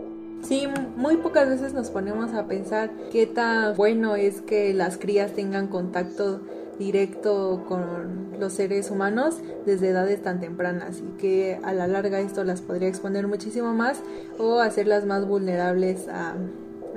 Sí, 0.42 0.68
muy 0.96 1.16
pocas 1.16 1.48
veces 1.48 1.74
nos 1.74 1.90
ponemos 1.90 2.32
a 2.32 2.46
pensar 2.46 2.90
qué 3.10 3.26
tan 3.26 3.76
bueno 3.76 4.14
es 4.14 4.40
que 4.40 4.72
las 4.72 4.96
crías 4.96 5.32
tengan 5.32 5.66
contacto 5.66 6.40
directo 6.78 7.64
con 7.66 8.28
los 8.38 8.52
seres 8.52 8.90
humanos 8.90 9.36
desde 9.66 9.88
edades 9.88 10.22
tan 10.22 10.40
tempranas 10.40 10.98
y 11.00 11.18
que 11.18 11.60
a 11.62 11.72
la 11.72 11.86
larga 11.86 12.20
esto 12.20 12.44
las 12.44 12.60
podría 12.60 12.88
exponer 12.88 13.26
muchísimo 13.26 13.74
más 13.74 14.00
o 14.38 14.60
hacerlas 14.60 15.04
más 15.04 15.26
vulnerables 15.26 16.08
a, 16.08 16.34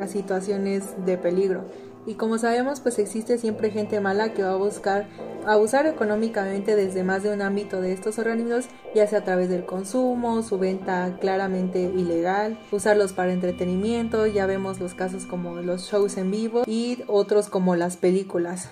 situaciones 0.08 0.84
de 1.06 1.16
peligro. 1.16 1.64
Y 2.08 2.16
como 2.16 2.40
sabemos, 2.40 2.80
pues 2.80 2.98
existe 2.98 3.38
siempre 3.38 3.70
gente 3.70 4.00
mala 4.00 4.34
que 4.34 4.42
va 4.42 4.54
a 4.54 4.56
buscar 4.56 5.06
abusar 5.46 5.86
económicamente 5.86 6.76
desde 6.76 7.04
más 7.04 7.22
de 7.22 7.32
un 7.32 7.44
ámbito 7.44 7.82
de 7.82 7.94
estos 7.94 8.18
organismos, 8.18 8.66
ya 8.96 9.06
sea 9.06 9.20
a 9.20 9.24
través 9.24 9.50
del 9.50 9.66
consumo, 9.66 10.42
su 10.42 10.58
venta 10.58 11.18
claramente 11.20 11.82
ilegal, 11.84 12.58
usarlos 12.72 13.14
para 13.14 13.32
entretenimiento, 13.32 14.26
ya 14.26 14.48
vemos 14.48 14.80
los 14.80 14.96
casos 14.96 15.28
como 15.28 15.58
los 15.58 15.92
shows 15.92 16.18
en 16.18 16.32
vivo 16.32 16.64
y 16.66 17.04
otros 17.06 17.48
como 17.48 17.76
las 17.76 17.98
películas. 17.98 18.70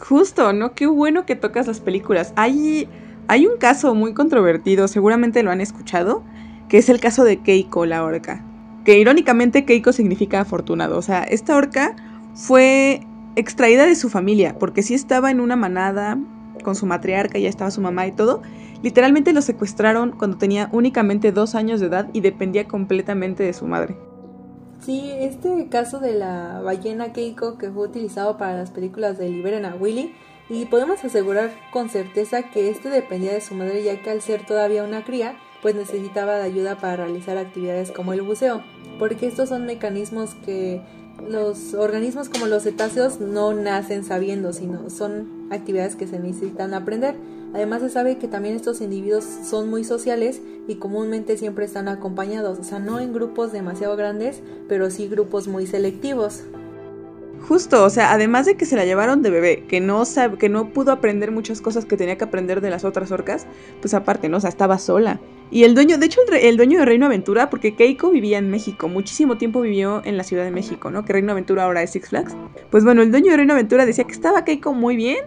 Justo, 0.00 0.52
¿no? 0.52 0.74
Qué 0.74 0.86
bueno 0.86 1.26
que 1.26 1.36
tocas 1.36 1.66
las 1.66 1.80
películas. 1.80 2.32
Hay, 2.36 2.88
hay 3.26 3.46
un 3.46 3.58
caso 3.58 3.94
muy 3.94 4.14
controvertido, 4.14 4.88
seguramente 4.88 5.42
lo 5.42 5.50
han 5.50 5.60
escuchado, 5.60 6.22
que 6.68 6.78
es 6.78 6.88
el 6.88 7.00
caso 7.00 7.24
de 7.24 7.38
Keiko, 7.38 7.86
la 7.86 8.04
orca. 8.04 8.44
Que 8.84 8.98
irónicamente 8.98 9.64
Keiko 9.64 9.92
significa 9.92 10.40
afortunado. 10.40 10.96
O 10.96 11.02
sea, 11.02 11.24
esta 11.24 11.56
orca 11.56 11.96
fue 12.34 13.00
extraída 13.36 13.86
de 13.86 13.96
su 13.96 14.08
familia, 14.08 14.56
porque 14.58 14.82
sí 14.82 14.94
estaba 14.94 15.30
en 15.30 15.40
una 15.40 15.56
manada 15.56 16.18
con 16.62 16.74
su 16.74 16.86
matriarca, 16.86 17.38
ya 17.38 17.48
estaba 17.48 17.70
su 17.70 17.80
mamá 17.80 18.06
y 18.06 18.12
todo. 18.12 18.42
Literalmente 18.82 19.32
lo 19.32 19.42
secuestraron 19.42 20.12
cuando 20.12 20.38
tenía 20.38 20.68
únicamente 20.72 21.32
dos 21.32 21.54
años 21.54 21.80
de 21.80 21.86
edad 21.86 22.08
y 22.12 22.20
dependía 22.20 22.68
completamente 22.68 23.42
de 23.42 23.52
su 23.52 23.66
madre. 23.66 23.96
Sí, 24.80 25.10
este 25.12 25.68
caso 25.68 25.98
de 25.98 26.14
la 26.14 26.60
ballena 26.62 27.12
Keiko 27.12 27.58
que 27.58 27.70
fue 27.70 27.88
utilizado 27.88 28.38
para 28.38 28.56
las 28.56 28.70
películas 28.70 29.18
de 29.18 29.28
Liberen 29.28 29.64
a 29.64 29.74
Willy 29.74 30.14
y 30.48 30.66
podemos 30.66 31.04
asegurar 31.04 31.50
con 31.72 31.90
certeza 31.90 32.42
que 32.50 32.70
este 32.70 32.88
dependía 32.88 33.32
de 33.32 33.40
su 33.40 33.54
madre 33.54 33.82
ya 33.82 34.00
que 34.00 34.10
al 34.10 34.22
ser 34.22 34.46
todavía 34.46 34.84
una 34.84 35.04
cría 35.04 35.36
pues 35.62 35.74
necesitaba 35.74 36.36
de 36.36 36.44
ayuda 36.44 36.76
para 36.76 36.96
realizar 36.96 37.36
actividades 37.36 37.90
como 37.90 38.12
el 38.12 38.22
buceo, 38.22 38.62
porque 38.98 39.26
estos 39.26 39.48
son 39.48 39.66
mecanismos 39.66 40.36
que 40.44 40.80
los 41.28 41.74
organismos 41.74 42.28
como 42.28 42.46
los 42.46 42.62
cetáceos 42.62 43.20
no 43.20 43.52
nacen 43.52 44.04
sabiendo, 44.04 44.52
sino 44.52 44.88
son 44.88 45.48
actividades 45.50 45.96
que 45.96 46.06
se 46.06 46.20
necesitan 46.20 46.74
aprender. 46.74 47.16
Además 47.54 47.82
se 47.82 47.88
sabe 47.88 48.18
que 48.18 48.28
también 48.28 48.54
estos 48.54 48.80
individuos 48.80 49.24
son 49.24 49.70
muy 49.70 49.84
sociales 49.84 50.42
y 50.66 50.76
comúnmente 50.76 51.36
siempre 51.38 51.64
están 51.64 51.88
acompañados, 51.88 52.58
o 52.58 52.64
sea, 52.64 52.78
no 52.78 53.00
en 53.00 53.12
grupos 53.12 53.52
demasiado 53.52 53.96
grandes, 53.96 54.42
pero 54.68 54.90
sí 54.90 55.08
grupos 55.08 55.48
muy 55.48 55.66
selectivos. 55.66 56.44
Justo, 57.46 57.84
o 57.84 57.90
sea, 57.90 58.12
además 58.12 58.46
de 58.46 58.56
que 58.56 58.66
se 58.66 58.76
la 58.76 58.84
llevaron 58.84 59.22
de 59.22 59.30
bebé, 59.30 59.64
que 59.68 59.80
no 59.80 60.04
sabe, 60.04 60.36
que 60.38 60.48
no 60.48 60.72
pudo 60.72 60.92
aprender 60.92 61.30
muchas 61.30 61.60
cosas 61.60 61.84
que 61.84 61.96
tenía 61.96 62.18
que 62.18 62.24
aprender 62.24 62.60
de 62.60 62.70
las 62.70 62.84
otras 62.84 63.10
orcas, 63.12 63.46
pues 63.80 63.94
aparte, 63.94 64.28
¿no? 64.28 64.38
O 64.38 64.40
sea, 64.40 64.50
estaba 64.50 64.78
sola. 64.78 65.20
Y 65.50 65.64
el 65.64 65.74
dueño, 65.74 65.96
de 65.96 66.06
hecho, 66.06 66.20
el, 66.30 66.56
dueño 66.56 66.80
de 66.80 66.84
Reino 66.84 67.06
Aventura, 67.06 67.48
porque 67.48 67.74
Keiko 67.74 68.10
vivía 68.10 68.38
en 68.38 68.50
México, 68.50 68.88
muchísimo 68.88 69.38
tiempo 69.38 69.62
vivió 69.62 70.02
en 70.04 70.16
la 70.16 70.24
Ciudad 70.24 70.44
de 70.44 70.50
México, 70.50 70.90
¿no? 70.90 71.04
Que 71.04 71.14
Reino 71.14 71.32
Aventura 71.32 71.64
ahora 71.64 71.82
es 71.82 71.90
Six 71.90 72.08
Flags. 72.08 72.36
Pues 72.70 72.84
bueno, 72.84 73.00
el 73.02 73.10
dueño 73.10 73.30
de 73.30 73.38
Reino 73.38 73.54
Aventura 73.54 73.86
decía 73.86 74.04
que 74.04 74.12
estaba 74.12 74.44
Keiko 74.44 74.74
muy 74.74 74.96
bien, 74.96 75.18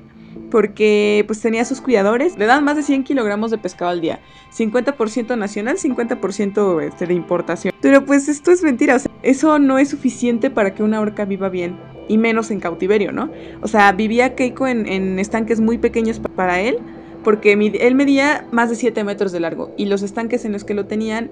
porque 0.50 1.24
pues 1.28 1.42
tenía 1.42 1.66
sus 1.66 1.82
cuidadores, 1.82 2.38
le 2.38 2.46
dan 2.46 2.64
más 2.64 2.76
de 2.76 2.84
100 2.84 3.04
kilogramos 3.04 3.52
de 3.52 3.58
pescado 3.58 3.92
al 3.92 4.02
día, 4.02 4.20
50% 4.56 5.38
nacional, 5.38 5.78
50% 5.78 6.82
este, 6.82 7.08
de 7.08 7.14
importación. 7.14 7.74
Pero 7.82 8.06
pues 8.06 8.28
esto 8.28 8.52
es 8.52 8.64
mentira, 8.64 8.98
eso 9.24 9.60
no 9.60 9.78
es 9.80 9.90
suficiente 9.90 10.50
para 10.50 10.74
que 10.74 10.84
una 10.84 11.00
orca 11.00 11.26
viva 11.26 11.50
bien, 11.50 11.78
y 12.08 12.18
menos 12.18 12.52
en 12.52 12.60
cautiverio, 12.60 13.12
¿no? 13.12 13.30
O 13.62 13.68
sea, 13.68 13.92
vivía 13.94 14.36
Keiko 14.36 14.68
en, 14.68 14.88
en 14.88 15.20
estanques 15.20 15.62
muy 15.62 15.78
pequeños 15.78 16.20
para 16.20 16.60
él, 16.60 16.80
porque 17.24 17.54
él 17.54 17.96
medía 17.96 18.48
más 18.52 18.70
de 18.70 18.76
7 18.76 19.04
metros 19.04 19.32
de 19.32 19.40
largo 19.40 19.72
y 19.78 19.86
los 19.86 20.02
estanques 20.02 20.44
en 20.46 20.52
los 20.52 20.64
que 20.64 20.74
lo 20.74 20.86
tenían 20.86 21.30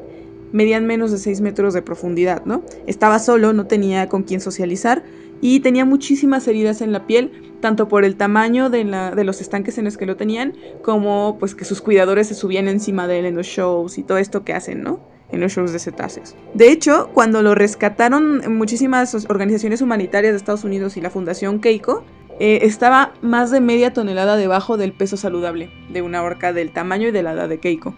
medían 0.52 0.86
menos 0.86 1.12
de 1.12 1.18
6 1.18 1.42
metros 1.42 1.74
de 1.74 1.82
profundidad, 1.82 2.46
¿no? 2.46 2.64
Estaba 2.88 3.20
solo, 3.20 3.54
no 3.54 3.68
tenía 3.68 4.10
con 4.10 4.24
quién 4.24 4.42
socializar 4.42 5.04
y 5.42 5.60
tenía 5.60 5.86
muchísimas 5.86 6.48
heridas 6.48 6.82
en 6.82 6.92
la 6.92 7.06
piel, 7.06 7.49
tanto 7.60 7.88
por 7.88 8.04
el 8.04 8.16
tamaño 8.16 8.70
de, 8.70 8.84
los 9.24 9.42
estanques 9.42 9.78
en 9.78 9.86
los 9.86 9.98
que 9.98 10.06
lo 10.06 10.16
tenían, 10.16 10.54
como 10.82 11.38
pues 11.40 11.56
que 11.56 11.66
sus 11.66 11.82
cuidadores 11.82 12.28
se 12.28 12.36
subían 12.36 12.68
encima 12.68 13.08
de 13.08 13.20
él 13.20 13.26
en 13.26 13.36
los 13.36 13.48
shows 13.48 13.98
y 13.98 14.04
todo 14.04 14.18
esto 14.18 14.44
que 14.44 14.54
hacen, 14.54 14.82
¿no? 14.82 15.00
En 15.32 15.42
los 15.42 15.52
shows 15.52 15.72
de 15.72 15.80
cetáceos. 15.80 16.36
De 16.54 16.72
hecho, 16.72 17.10
cuando 17.14 17.42
lo 17.42 17.54
rescataron 17.54 18.42
muchísimas 18.58 19.26
organizaciones 19.30 19.82
humanitarias 19.82 20.34
de 20.34 20.38
Estados 20.38 20.64
Unidos 20.64 20.98
y 20.98 21.02
la 21.02 21.12
Fundación 21.12 21.60
Keiko, 21.60 22.04
eh, 22.40 22.60
estaba 22.64 23.14
más 23.22 23.52
de 23.52 23.62
media 23.62 23.94
tonelada 23.94 24.38
debajo 24.38 24.78
del 24.78 24.94
peso 24.94 25.18
saludable 25.18 25.70
de 25.92 26.02
una 26.02 26.24
orca 26.24 26.54
del 26.54 26.72
tamaño 26.72 27.10
y 27.10 27.12
de 27.12 27.22
la 27.22 27.34
edad 27.34 27.50
de 27.50 27.60
Keiko, 27.60 27.94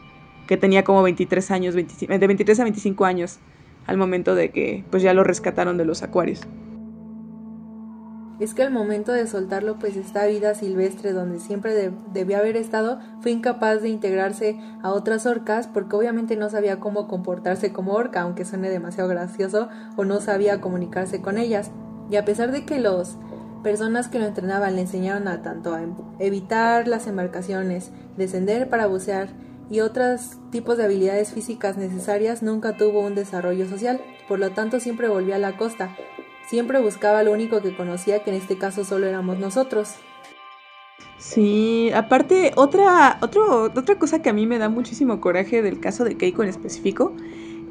que 0.48 0.58
tenía 0.58 0.84
como 0.84 1.04
23 1.04 1.52
años, 1.52 1.76
de 1.76 1.84
23 2.08 2.60
a 2.60 2.64
25 2.64 3.06
años 3.06 3.40
al 3.88 3.98
momento 3.98 4.36
de 4.36 4.50
que 4.50 4.84
pues 4.90 5.04
ya 5.04 5.14
lo 5.14 5.24
rescataron 5.24 5.78
de 5.78 5.86
los 5.86 6.04
acuarios. 6.04 6.42
Es 8.42 8.54
que 8.54 8.64
al 8.64 8.72
momento 8.72 9.14
de 9.14 9.28
soltarlo, 9.28 9.80
pues 9.80 9.96
esta 9.96 10.26
vida 10.26 10.54
silvestre 10.56 11.14
donde 11.14 11.40
siempre 11.40 11.94
debió 12.12 12.38
haber 12.38 12.58
estado, 12.58 13.00
fue 13.22 13.32
incapaz 13.32 13.82
de 13.82 13.90
integrarse 13.90 14.60
a 14.82 14.92
otras 14.92 15.26
orcas 15.26 15.68
porque 15.68 15.96
obviamente 15.96 16.36
no 16.36 16.50
sabía 16.50 16.82
cómo 16.82 17.08
comportarse 17.08 17.72
como 17.72 17.94
orca, 17.94 18.22
aunque 18.22 18.44
suene 18.44 18.70
demasiado 18.70 19.08
gracioso, 19.08 19.70
o 19.96 20.04
no 20.04 20.20
sabía 20.20 20.60
comunicarse 20.60 21.22
con 21.22 21.38
ellas. 21.38 21.72
Y 22.10 22.18
a 22.18 22.26
pesar 22.26 22.52
de 22.52 22.66
que 22.66 22.82
los 22.82 23.18
Personas 23.64 24.08
que 24.08 24.18
lo 24.18 24.26
entrenaban 24.26 24.76
le 24.76 24.82
enseñaron 24.82 25.28
a 25.28 25.44
tanto 25.44 25.76
a 25.76 25.82
evitar 26.18 26.88
las 26.88 27.06
embarcaciones, 27.06 27.92
descender 28.18 28.70
para 28.70 28.88
bucear 28.88 29.30
y 29.70 29.82
otros 29.82 30.38
tipos 30.50 30.78
de 30.78 30.86
habilidades 30.86 31.32
físicas 31.32 31.78
necesarias, 31.78 32.42
nunca 32.42 32.76
tuvo 32.76 33.02
un 33.02 33.14
desarrollo 33.14 33.70
social, 33.70 34.02
por 34.28 34.40
lo 34.40 34.50
tanto 34.50 34.80
siempre 34.80 35.10
volvía 35.10 35.36
a 35.36 35.40
la 35.40 35.58
costa, 35.58 35.96
siempre 36.48 36.80
buscaba 36.80 37.24
lo 37.24 37.32
único 37.32 37.62
que 37.62 37.76
conocía, 37.76 38.24
que 38.24 38.32
en 38.32 38.38
este 38.38 38.58
caso 38.58 38.84
solo 38.84 39.08
éramos 39.08 39.40
nosotros. 39.40 39.96
Sí, 41.18 41.92
aparte, 41.94 42.52
otra, 42.56 43.20
otra 43.22 44.00
cosa 44.00 44.22
que 44.22 44.30
a 44.30 44.34
mí 44.34 44.48
me 44.48 44.58
da 44.58 44.70
muchísimo 44.70 45.22
coraje 45.22 45.62
del 45.62 45.80
caso 45.80 46.04
de 46.04 46.18
Keiko 46.18 46.44
en 46.44 46.50
específico, 46.50 47.14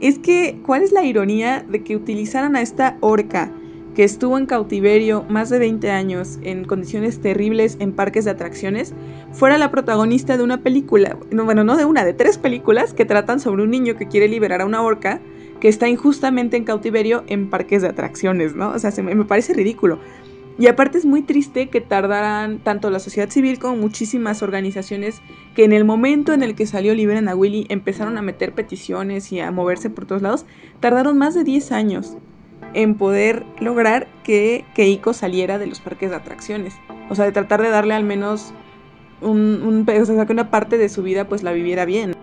es 0.00 0.18
que, 0.18 0.60
¿cuál 0.64 0.82
es 0.82 0.92
la 0.92 1.04
ironía 1.04 1.64
de 1.68 1.82
que 1.82 1.96
utilizaran 1.96 2.56
a 2.56 2.62
esta 2.62 2.96
orca? 3.00 3.52
que 3.94 4.04
estuvo 4.04 4.38
en 4.38 4.46
cautiverio 4.46 5.24
más 5.28 5.50
de 5.50 5.58
20 5.58 5.90
años 5.90 6.38
en 6.42 6.64
condiciones 6.64 7.20
terribles 7.20 7.76
en 7.80 7.92
parques 7.92 8.24
de 8.24 8.30
atracciones, 8.30 8.94
fuera 9.32 9.58
la 9.58 9.70
protagonista 9.70 10.36
de 10.36 10.44
una 10.44 10.62
película, 10.62 11.16
no, 11.30 11.44
bueno, 11.44 11.64
no 11.64 11.76
de 11.76 11.84
una, 11.84 12.04
de 12.04 12.12
tres 12.12 12.38
películas 12.38 12.94
que 12.94 13.04
tratan 13.04 13.40
sobre 13.40 13.62
un 13.62 13.70
niño 13.70 13.96
que 13.96 14.08
quiere 14.08 14.28
liberar 14.28 14.60
a 14.60 14.66
una 14.66 14.82
orca 14.82 15.20
que 15.60 15.68
está 15.68 15.88
injustamente 15.88 16.56
en 16.56 16.64
cautiverio 16.64 17.22
en 17.26 17.50
parques 17.50 17.82
de 17.82 17.88
atracciones, 17.88 18.54
¿no? 18.54 18.70
O 18.70 18.78
sea, 18.78 18.90
se 18.90 19.02
me, 19.02 19.24
parece 19.24 19.52
ridículo. 19.52 19.98
Y 20.58 20.66
aparte 20.66 20.98
es 20.98 21.06
muy 21.06 21.22
triste 21.22 21.68
que 21.68 21.80
tardaran 21.80 22.58
tanto 22.58 22.90
la 22.90 22.98
sociedad 22.98 23.30
civil 23.30 23.58
como 23.58 23.76
muchísimas 23.76 24.42
organizaciones 24.42 25.22
que 25.54 25.64
en 25.64 25.72
el 25.72 25.84
momento 25.84 26.32
en 26.32 26.42
el 26.42 26.54
que 26.54 26.66
salió 26.66 26.94
Liberen 26.94 27.28
a 27.28 27.36
Willy 27.36 27.66
empezaron 27.70 28.18
a 28.18 28.22
meter 28.22 28.52
peticiones 28.52 29.32
y 29.32 29.40
a 29.40 29.50
moverse 29.50 29.88
por 29.88 30.06
todos 30.06 30.22
lados, 30.22 30.44
tardaron 30.80 31.16
más 31.16 31.34
de 31.34 31.44
10 31.44 31.72
años 31.72 32.16
en 32.74 32.94
poder 32.94 33.44
lograr 33.58 34.06
que 34.22 34.64
Keiko 34.74 35.12
saliera 35.12 35.58
de 35.58 35.66
los 35.66 35.80
parques 35.80 36.10
de 36.10 36.16
atracciones. 36.16 36.74
O 37.08 37.14
sea, 37.14 37.24
de 37.24 37.32
tratar 37.32 37.62
de 37.62 37.70
darle 37.70 37.94
al 37.94 38.04
menos 38.04 38.52
un, 39.20 39.62
un 39.62 39.86
o 39.88 40.04
sea, 40.04 40.26
que 40.26 40.32
una 40.32 40.50
parte 40.50 40.78
de 40.78 40.88
su 40.88 41.02
vida 41.02 41.26
pues 41.26 41.42
la 41.42 41.52
viviera 41.52 41.84
bien. 41.84 42.14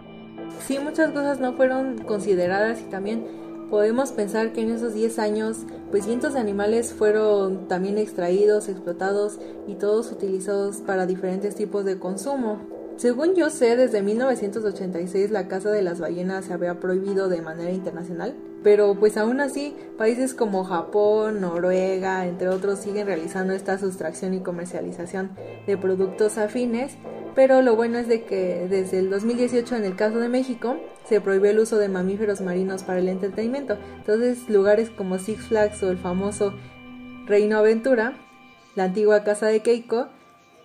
Sí, 0.66 0.80
muchas 0.80 1.12
cosas 1.12 1.40
no 1.40 1.54
fueron 1.54 2.00
consideradas 2.00 2.82
y 2.82 2.86
también 2.86 3.26
podemos 3.70 4.12
pensar 4.12 4.54
que 4.54 4.62
en 4.62 4.72
esos 4.72 4.94
10 4.94 5.20
años 5.20 5.58
pues 5.92 6.06
cientos 6.06 6.34
de 6.34 6.40
animales 6.40 6.94
fueron 6.94 7.68
también 7.68 7.98
extraídos, 7.98 8.70
explotados 8.70 9.40
y 9.68 9.76
todos 9.76 10.12
utilizados 10.12 10.78
para 10.78 11.06
diferentes 11.06 11.56
tipos 11.56 11.86
de 11.86 12.00
consumo. 12.00 12.60
Según 12.98 13.36
yo 13.36 13.52
sé, 13.52 13.76
desde 13.76 14.02
1986 14.02 15.30
la 15.30 15.48
caza 15.48 15.70
de 15.70 15.84
las 15.84 16.00
ballenas 16.00 16.46
se 16.46 16.54
había 16.54 16.80
prohibido 16.80 17.30
de 17.30 17.42
manera 17.42 17.72
internacional, 17.72 18.36
pero 18.64 18.96
pues 18.96 19.18
aún 19.18 19.40
así 19.40 19.76
países 19.98 20.34
como 20.34 20.64
Japón, 20.64 21.40
Noruega, 21.42 22.26
entre 22.26 22.50
otros 22.50 22.80
siguen 22.80 23.06
realizando 23.06 23.54
esta 23.54 23.78
sustracción 23.78 24.34
y 24.34 24.40
comercialización 24.40 25.30
de 25.68 25.78
productos 25.78 26.40
afines, 26.40 26.98
pero 27.38 27.62
lo 27.62 27.76
bueno 27.76 28.00
es 28.00 28.08
de 28.08 28.24
que 28.24 28.66
desde 28.68 28.98
el 28.98 29.12
2018 29.12 29.76
en 29.76 29.86
el 29.86 29.96
caso 29.96 30.18
de 30.18 30.28
México 30.28 30.78
se 31.08 31.22
prohibió 31.22 31.52
el 31.52 31.60
uso 31.60 31.78
de 31.78 31.88
mamíferos 31.88 32.42
marinos 32.42 32.82
para 32.82 32.98
el 32.98 33.08
entretenimiento. 33.08 33.78
Entonces 33.98 34.50
lugares 34.50 34.90
como 34.90 35.20
Six 35.20 35.46
Flags 35.46 35.84
o 35.84 35.92
el 35.92 36.00
famoso 36.00 36.56
Reino 37.28 37.60
Aventura, 37.60 38.18
la 38.74 38.86
antigua 38.86 39.24
casa 39.24 39.46
de 39.46 39.60
Keiko, 39.60 40.08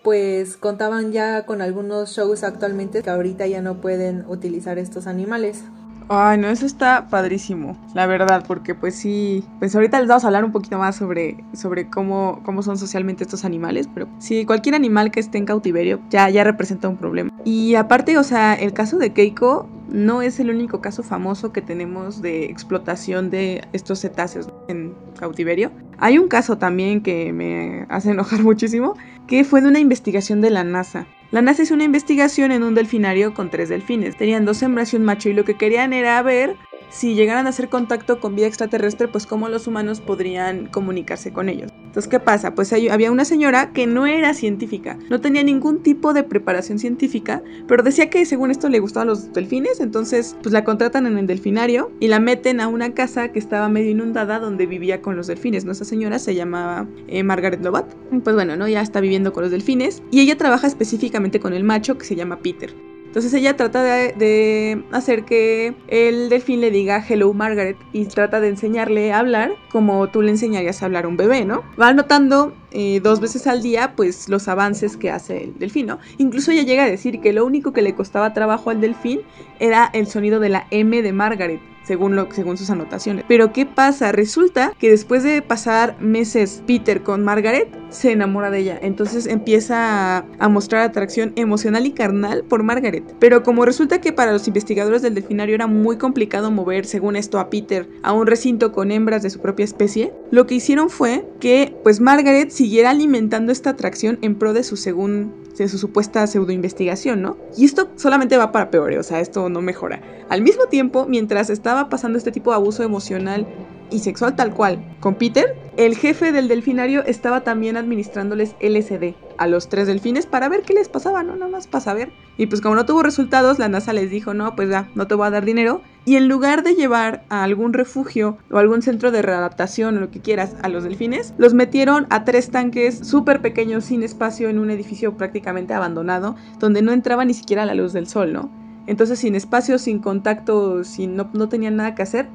pues 0.02 0.56
contaban 0.56 1.12
ya 1.12 1.44
con 1.44 1.60
algunos 1.60 2.16
shows 2.16 2.42
actualmente 2.42 3.02
que 3.02 3.10
ahorita 3.10 3.46
ya 3.46 3.60
no 3.60 3.82
pueden 3.82 4.24
utilizar 4.26 4.78
estos 4.78 5.06
animales. 5.06 5.64
Ay, 6.08 6.38
no, 6.38 6.48
eso 6.48 6.66
está 6.66 7.08
padrísimo, 7.08 7.76
la 7.94 8.06
verdad, 8.06 8.44
porque 8.46 8.74
pues 8.74 8.94
sí, 8.94 9.44
pues 9.58 9.74
ahorita 9.74 9.98
les 9.98 10.08
vamos 10.08 10.24
a 10.24 10.26
hablar 10.28 10.44
un 10.44 10.52
poquito 10.52 10.78
más 10.78 10.96
sobre, 10.96 11.44
sobre 11.52 11.88
cómo, 11.88 12.40
cómo 12.44 12.62
son 12.62 12.78
socialmente 12.78 13.24
estos 13.24 13.44
animales, 13.44 13.88
pero 13.92 14.08
sí, 14.18 14.44
cualquier 14.44 14.74
animal 14.74 15.10
que 15.10 15.20
esté 15.20 15.38
en 15.38 15.46
cautiverio 15.46 16.00
ya, 16.10 16.28
ya 16.30 16.44
representa 16.44 16.88
un 16.88 16.96
problema. 16.96 17.30
Y 17.44 17.74
aparte, 17.74 18.18
o 18.18 18.24
sea, 18.24 18.54
el 18.54 18.72
caso 18.72 18.98
de 18.98 19.12
Keiko 19.12 19.68
no 19.88 20.22
es 20.22 20.40
el 20.40 20.50
único 20.50 20.80
caso 20.80 21.02
famoso 21.02 21.52
que 21.52 21.60
tenemos 21.60 22.22
de 22.22 22.46
explotación 22.46 23.30
de 23.30 23.62
estos 23.72 24.00
cetáceos 24.00 24.48
en 24.68 24.94
cautiverio. 25.18 25.70
Hay 25.98 26.18
un 26.18 26.28
caso 26.28 26.58
también 26.58 27.02
que 27.02 27.32
me 27.32 27.86
hace 27.88 28.10
enojar 28.10 28.42
muchísimo, 28.42 28.96
que 29.26 29.44
fue 29.44 29.60
de 29.60 29.68
una 29.68 29.80
investigación 29.80 30.40
de 30.40 30.50
la 30.50 30.64
NASA. 30.64 31.06
La 31.32 31.40
NASA 31.40 31.62
hizo 31.62 31.72
una 31.72 31.84
investigación 31.84 32.52
en 32.52 32.62
un 32.62 32.74
delfinario 32.74 33.32
con 33.32 33.48
tres 33.48 33.70
delfines. 33.70 34.18
Tenían 34.18 34.44
dos 34.44 34.62
hembras 34.62 34.92
y 34.92 34.96
un 34.96 35.04
macho 35.04 35.30
y 35.30 35.32
lo 35.32 35.46
que 35.46 35.56
querían 35.56 35.94
era 35.94 36.20
ver 36.20 36.58
si 36.92 37.14
llegaran 37.14 37.46
a 37.46 37.50
hacer 37.50 37.68
contacto 37.68 38.20
con 38.20 38.36
vida 38.36 38.46
extraterrestre, 38.46 39.08
pues 39.08 39.26
cómo 39.26 39.48
los 39.48 39.66
humanos 39.66 40.00
podrían 40.00 40.66
comunicarse 40.66 41.32
con 41.32 41.48
ellos. 41.48 41.72
Entonces, 41.84 42.08
¿qué 42.08 42.20
pasa? 42.20 42.54
Pues 42.54 42.72
había 42.72 43.10
una 43.10 43.24
señora 43.24 43.72
que 43.72 43.86
no 43.86 44.06
era 44.06 44.34
científica, 44.34 44.98
no 45.10 45.20
tenía 45.20 45.42
ningún 45.42 45.82
tipo 45.82 46.12
de 46.12 46.22
preparación 46.22 46.78
científica, 46.78 47.42
pero 47.66 47.82
decía 47.82 48.10
que 48.10 48.24
según 48.26 48.50
esto 48.50 48.68
le 48.68 48.78
gustaban 48.78 49.08
los 49.08 49.32
delfines, 49.32 49.80
entonces 49.80 50.36
pues 50.42 50.52
la 50.52 50.64
contratan 50.64 51.06
en 51.06 51.18
el 51.18 51.26
delfinario 51.26 51.90
y 51.98 52.08
la 52.08 52.20
meten 52.20 52.60
a 52.60 52.68
una 52.68 52.94
casa 52.94 53.32
que 53.32 53.38
estaba 53.38 53.68
medio 53.68 53.90
inundada 53.90 54.38
donde 54.38 54.66
vivía 54.66 55.00
con 55.00 55.16
los 55.16 55.26
delfines, 55.26 55.64
¿no? 55.64 55.72
Esa 55.72 55.84
señora 55.84 56.18
se 56.18 56.34
llamaba 56.34 56.86
eh, 57.08 57.22
Margaret 57.22 57.62
Lobat. 57.62 57.92
Pues 58.22 58.36
bueno, 58.36 58.56
¿no? 58.56 58.68
Ya 58.68 58.82
está 58.82 59.00
viviendo 59.00 59.32
con 59.32 59.42
los 59.42 59.50
delfines 59.50 60.02
y 60.10 60.20
ella 60.20 60.36
trabaja 60.36 60.66
específicamente 60.66 61.40
con 61.40 61.54
el 61.54 61.64
macho 61.64 61.96
que 61.96 62.04
se 62.04 62.16
llama 62.16 62.38
Peter. 62.38 62.91
Entonces 63.12 63.34
ella 63.34 63.58
trata 63.58 63.82
de, 63.82 64.84
hacer 64.90 65.26
que 65.26 65.74
el 65.88 66.30
delfín 66.30 66.62
le 66.62 66.70
diga 66.70 67.04
hello 67.06 67.34
Margaret 67.34 67.76
y 67.92 68.06
trata 68.06 68.40
de 68.40 68.48
enseñarle 68.48 69.12
a 69.12 69.18
hablar 69.18 69.52
como 69.70 70.08
tú 70.08 70.22
le 70.22 70.30
enseñarías 70.30 70.82
a 70.82 70.86
hablar 70.86 71.04
a 71.04 71.08
un 71.08 71.18
bebé, 71.18 71.44
¿no? 71.44 71.62
Va 71.78 71.92
notando 71.92 72.54
eh, 72.72 73.00
dos 73.02 73.20
veces 73.20 73.46
al 73.46 73.62
día 73.62 73.94
pues 73.96 74.28
los 74.28 74.48
avances 74.48 74.96
que 74.96 75.10
hace 75.10 75.44
el 75.44 75.58
delfín, 75.58 75.86
¿no? 75.86 75.98
Incluso 76.18 76.50
ella 76.50 76.62
llega 76.62 76.84
a 76.84 76.88
decir 76.88 77.20
que 77.20 77.32
lo 77.32 77.44
único 77.44 77.72
que 77.72 77.82
le 77.82 77.94
costaba 77.94 78.32
trabajo 78.32 78.70
al 78.70 78.80
delfín 78.80 79.20
era 79.60 79.90
el 79.92 80.06
sonido 80.06 80.40
de 80.40 80.48
la 80.48 80.66
M 80.70 81.02
de 81.02 81.12
Margaret 81.12 81.60
según, 81.84 82.16
lo, 82.16 82.28
según 82.32 82.56
sus 82.56 82.70
anotaciones. 82.70 83.24
Pero 83.28 83.52
¿qué 83.52 83.66
pasa? 83.66 84.12
Resulta 84.12 84.72
que 84.78 84.90
después 84.90 85.22
de 85.22 85.42
pasar 85.42 86.00
meses 86.00 86.62
Peter 86.66 87.02
con 87.02 87.24
Margaret, 87.24 87.68
se 87.92 88.12
enamora 88.12 88.50
de 88.50 88.58
ella. 88.58 88.78
Entonces 88.80 89.26
empieza 89.26 90.24
a, 90.38 90.48
mostrar 90.48 90.82
atracción 90.82 91.32
emocional 91.36 91.86
y 91.86 91.92
carnal 91.92 92.44
por 92.44 92.62
Margaret. 92.62 93.04
Pero 93.18 93.42
como 93.42 93.64
resulta 93.64 94.00
que 94.00 94.12
para 94.12 94.32
los 94.32 94.46
investigadores 94.48 95.02
del 95.02 95.14
delfinario 95.14 95.54
era 95.54 95.66
muy 95.66 95.98
complicado 95.98 96.50
mover, 96.50 96.86
según 96.86 97.16
esto, 97.16 97.38
a 97.38 97.50
Peter 97.50 97.88
a 98.02 98.12
un 98.12 98.26
recinto 98.26 98.72
con 98.72 98.90
hembras 98.90 99.22
de 99.22 99.30
su 99.30 99.40
propia 99.40 99.64
especie, 99.64 100.12
lo 100.30 100.46
que 100.46 100.56
hicieron 100.56 100.90
fue 100.90 101.26
que 101.40 101.76
pues 101.82 102.00
Margaret 102.00 102.50
siguiera 102.62 102.90
alimentando 102.90 103.50
esta 103.50 103.70
atracción 103.70 104.20
en 104.22 104.36
pro 104.36 104.52
de 104.52 104.62
su 104.62 104.76
según 104.76 105.32
de 105.58 105.68
su 105.68 105.78
supuesta 105.78 106.24
pseudo-investigación, 106.28 107.20
¿no? 107.20 107.36
Y 107.56 107.64
esto 107.64 107.90
solamente 107.96 108.36
va 108.36 108.52
para 108.52 108.70
peor, 108.70 108.92
¿eh? 108.92 109.00
o 109.00 109.02
sea, 109.02 109.18
esto 109.18 109.48
no 109.48 109.60
mejora. 109.60 110.00
Al 110.28 110.42
mismo 110.42 110.66
tiempo, 110.66 111.04
mientras 111.08 111.50
estaba 111.50 111.88
pasando 111.88 112.18
este 112.18 112.30
tipo 112.30 112.50
de 112.50 112.56
abuso 112.56 112.84
emocional 112.84 113.48
y 113.90 113.98
sexual 113.98 114.36
tal 114.36 114.54
cual 114.54 114.96
con 115.00 115.16
Peter, 115.16 115.56
el 115.76 115.96
jefe 115.96 116.30
del 116.30 116.46
delfinario 116.46 117.04
estaba 117.04 117.42
también 117.42 117.76
administrándoles 117.76 118.54
LSD 118.60 119.14
a 119.38 119.46
los 119.46 119.68
tres 119.68 119.86
delfines 119.86 120.26
para 120.26 120.48
ver 120.48 120.62
qué 120.62 120.74
les 120.74 120.88
pasaba, 120.88 121.22
¿no? 121.22 121.36
Nada 121.36 121.50
más 121.50 121.66
para 121.66 121.84
saber. 121.84 122.12
Y 122.36 122.46
pues 122.46 122.60
como 122.60 122.74
no 122.74 122.86
tuvo 122.86 123.02
resultados, 123.02 123.58
la 123.58 123.68
NASA 123.68 123.92
les 123.92 124.10
dijo, 124.10 124.34
no, 124.34 124.56
pues 124.56 124.70
ya, 124.70 124.88
no 124.94 125.06
te 125.06 125.14
voy 125.14 125.26
a 125.26 125.30
dar 125.30 125.44
dinero. 125.44 125.82
Y 126.04 126.16
en 126.16 126.28
lugar 126.28 126.62
de 126.62 126.74
llevar 126.74 127.24
a 127.28 127.44
algún 127.44 127.72
refugio 127.72 128.38
o 128.50 128.58
algún 128.58 128.82
centro 128.82 129.10
de 129.10 129.22
readaptación 129.22 129.96
o 129.96 130.00
lo 130.00 130.10
que 130.10 130.20
quieras 130.20 130.56
a 130.62 130.68
los 130.68 130.84
delfines, 130.84 131.34
los 131.38 131.54
metieron 131.54 132.06
a 132.10 132.24
tres 132.24 132.50
tanques 132.50 132.98
súper 132.98 133.40
pequeños 133.40 133.84
sin 133.84 134.02
espacio 134.02 134.48
en 134.48 134.58
un 134.58 134.70
edificio 134.70 135.16
prácticamente 135.16 135.74
abandonado, 135.74 136.36
donde 136.58 136.82
no 136.82 136.92
entraba 136.92 137.24
ni 137.24 137.34
siquiera 137.34 137.66
la 137.66 137.74
luz 137.74 137.92
del 137.92 138.08
sol, 138.08 138.32
¿no? 138.32 138.50
Entonces 138.86 139.20
sin 139.20 139.34
espacio, 139.36 139.78
sin 139.78 140.00
contacto, 140.00 140.82
sin 140.82 141.14
no, 141.14 141.30
no 141.32 141.48
tenían 141.48 141.76
nada 141.76 141.94
que 141.94 142.02
hacer, 142.02 142.28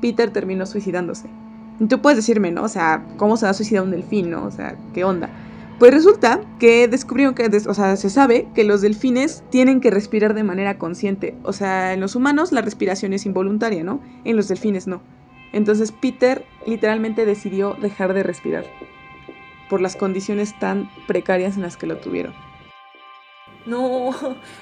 Peter 0.00 0.30
terminó 0.30 0.66
suicidándose. 0.66 1.28
Y 1.80 1.86
tú 1.86 2.00
puedes 2.00 2.16
decirme, 2.16 2.50
¿no? 2.50 2.64
O 2.64 2.68
sea, 2.68 3.04
¿cómo 3.16 3.36
se 3.36 3.46
va 3.46 3.50
a 3.50 3.54
suicidar 3.54 3.82
un 3.82 3.90
delfín, 3.90 4.30
no? 4.30 4.44
O 4.44 4.50
sea, 4.50 4.76
¿qué 4.92 5.04
onda? 5.04 5.30
Pues 5.78 5.92
resulta 5.92 6.40
que 6.60 6.86
descubrieron 6.86 7.34
que, 7.34 7.46
o 7.46 7.74
sea, 7.74 7.96
se 7.96 8.08
sabe 8.08 8.46
que 8.54 8.62
los 8.62 8.80
delfines 8.80 9.42
tienen 9.50 9.80
que 9.80 9.90
respirar 9.90 10.32
de 10.32 10.44
manera 10.44 10.78
consciente. 10.78 11.34
O 11.42 11.52
sea, 11.52 11.92
en 11.92 12.00
los 12.00 12.14
humanos 12.14 12.52
la 12.52 12.62
respiración 12.62 13.12
es 13.12 13.26
involuntaria, 13.26 13.82
¿no? 13.82 14.00
En 14.24 14.36
los 14.36 14.46
delfines 14.46 14.86
no. 14.86 15.02
Entonces 15.52 15.92
Peter 15.92 16.44
literalmente 16.66 17.26
decidió 17.26 17.74
dejar 17.74 18.14
de 18.14 18.22
respirar 18.22 18.64
por 19.68 19.80
las 19.80 19.96
condiciones 19.96 20.58
tan 20.58 20.90
precarias 21.06 21.56
en 21.56 21.62
las 21.62 21.76
que 21.76 21.86
lo 21.86 21.96
tuvieron. 21.96 22.34
No, 23.66 24.10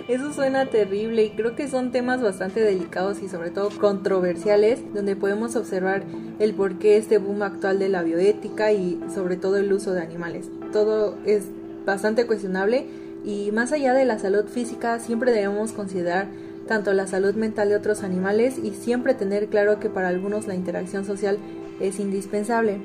eso 0.09 0.33
suena 0.33 0.67
terrible 0.67 1.25
y 1.25 1.31
creo 1.31 1.57
que 1.57 1.69
son 1.69 1.91
temas 1.91 2.23
bastante 2.23 2.61
delicados 2.61 3.21
y 3.21 3.29
sobre 3.29 3.51
todo 3.51 3.71
controversiales 3.81 4.81
donde 4.95 5.17
podemos 5.17 5.57
observar 5.57 6.05
el 6.39 6.55
porqué 6.55 6.97
este 6.97 7.19
boom 7.19 7.43
actual 7.43 7.81
de 7.81 7.89
la 7.89 8.03
bioética 8.03 8.73
y 8.73 9.01
sobre 9.13 9.37
todo 9.37 9.57
el 9.57 9.73
uso 9.73 9.93
de 9.93 10.03
animales. 10.03 10.49
Todo 10.73 11.19
es 11.27 11.47
bastante 11.85 12.27
cuestionable 12.27 12.87
y 13.25 13.51
más 13.51 13.73
allá 13.73 13.93
de 13.93 14.05
la 14.05 14.21
salud 14.21 14.47
física 14.47 15.01
siempre 15.01 15.33
debemos 15.33 15.73
considerar 15.73 16.29
tanto 16.69 16.93
la 16.93 17.09
salud 17.09 17.35
mental 17.35 17.71
de 17.71 17.77
otros 17.77 18.05
animales 18.05 18.57
y 18.63 18.71
siempre 18.71 19.15
tener 19.15 19.49
claro 19.49 19.81
que 19.81 19.91
para 19.91 20.09
algunos 20.09 20.47
la 20.47 20.55
interacción 20.55 21.05
social 21.05 21.39
es 21.81 21.99
indispensable. 21.99 22.79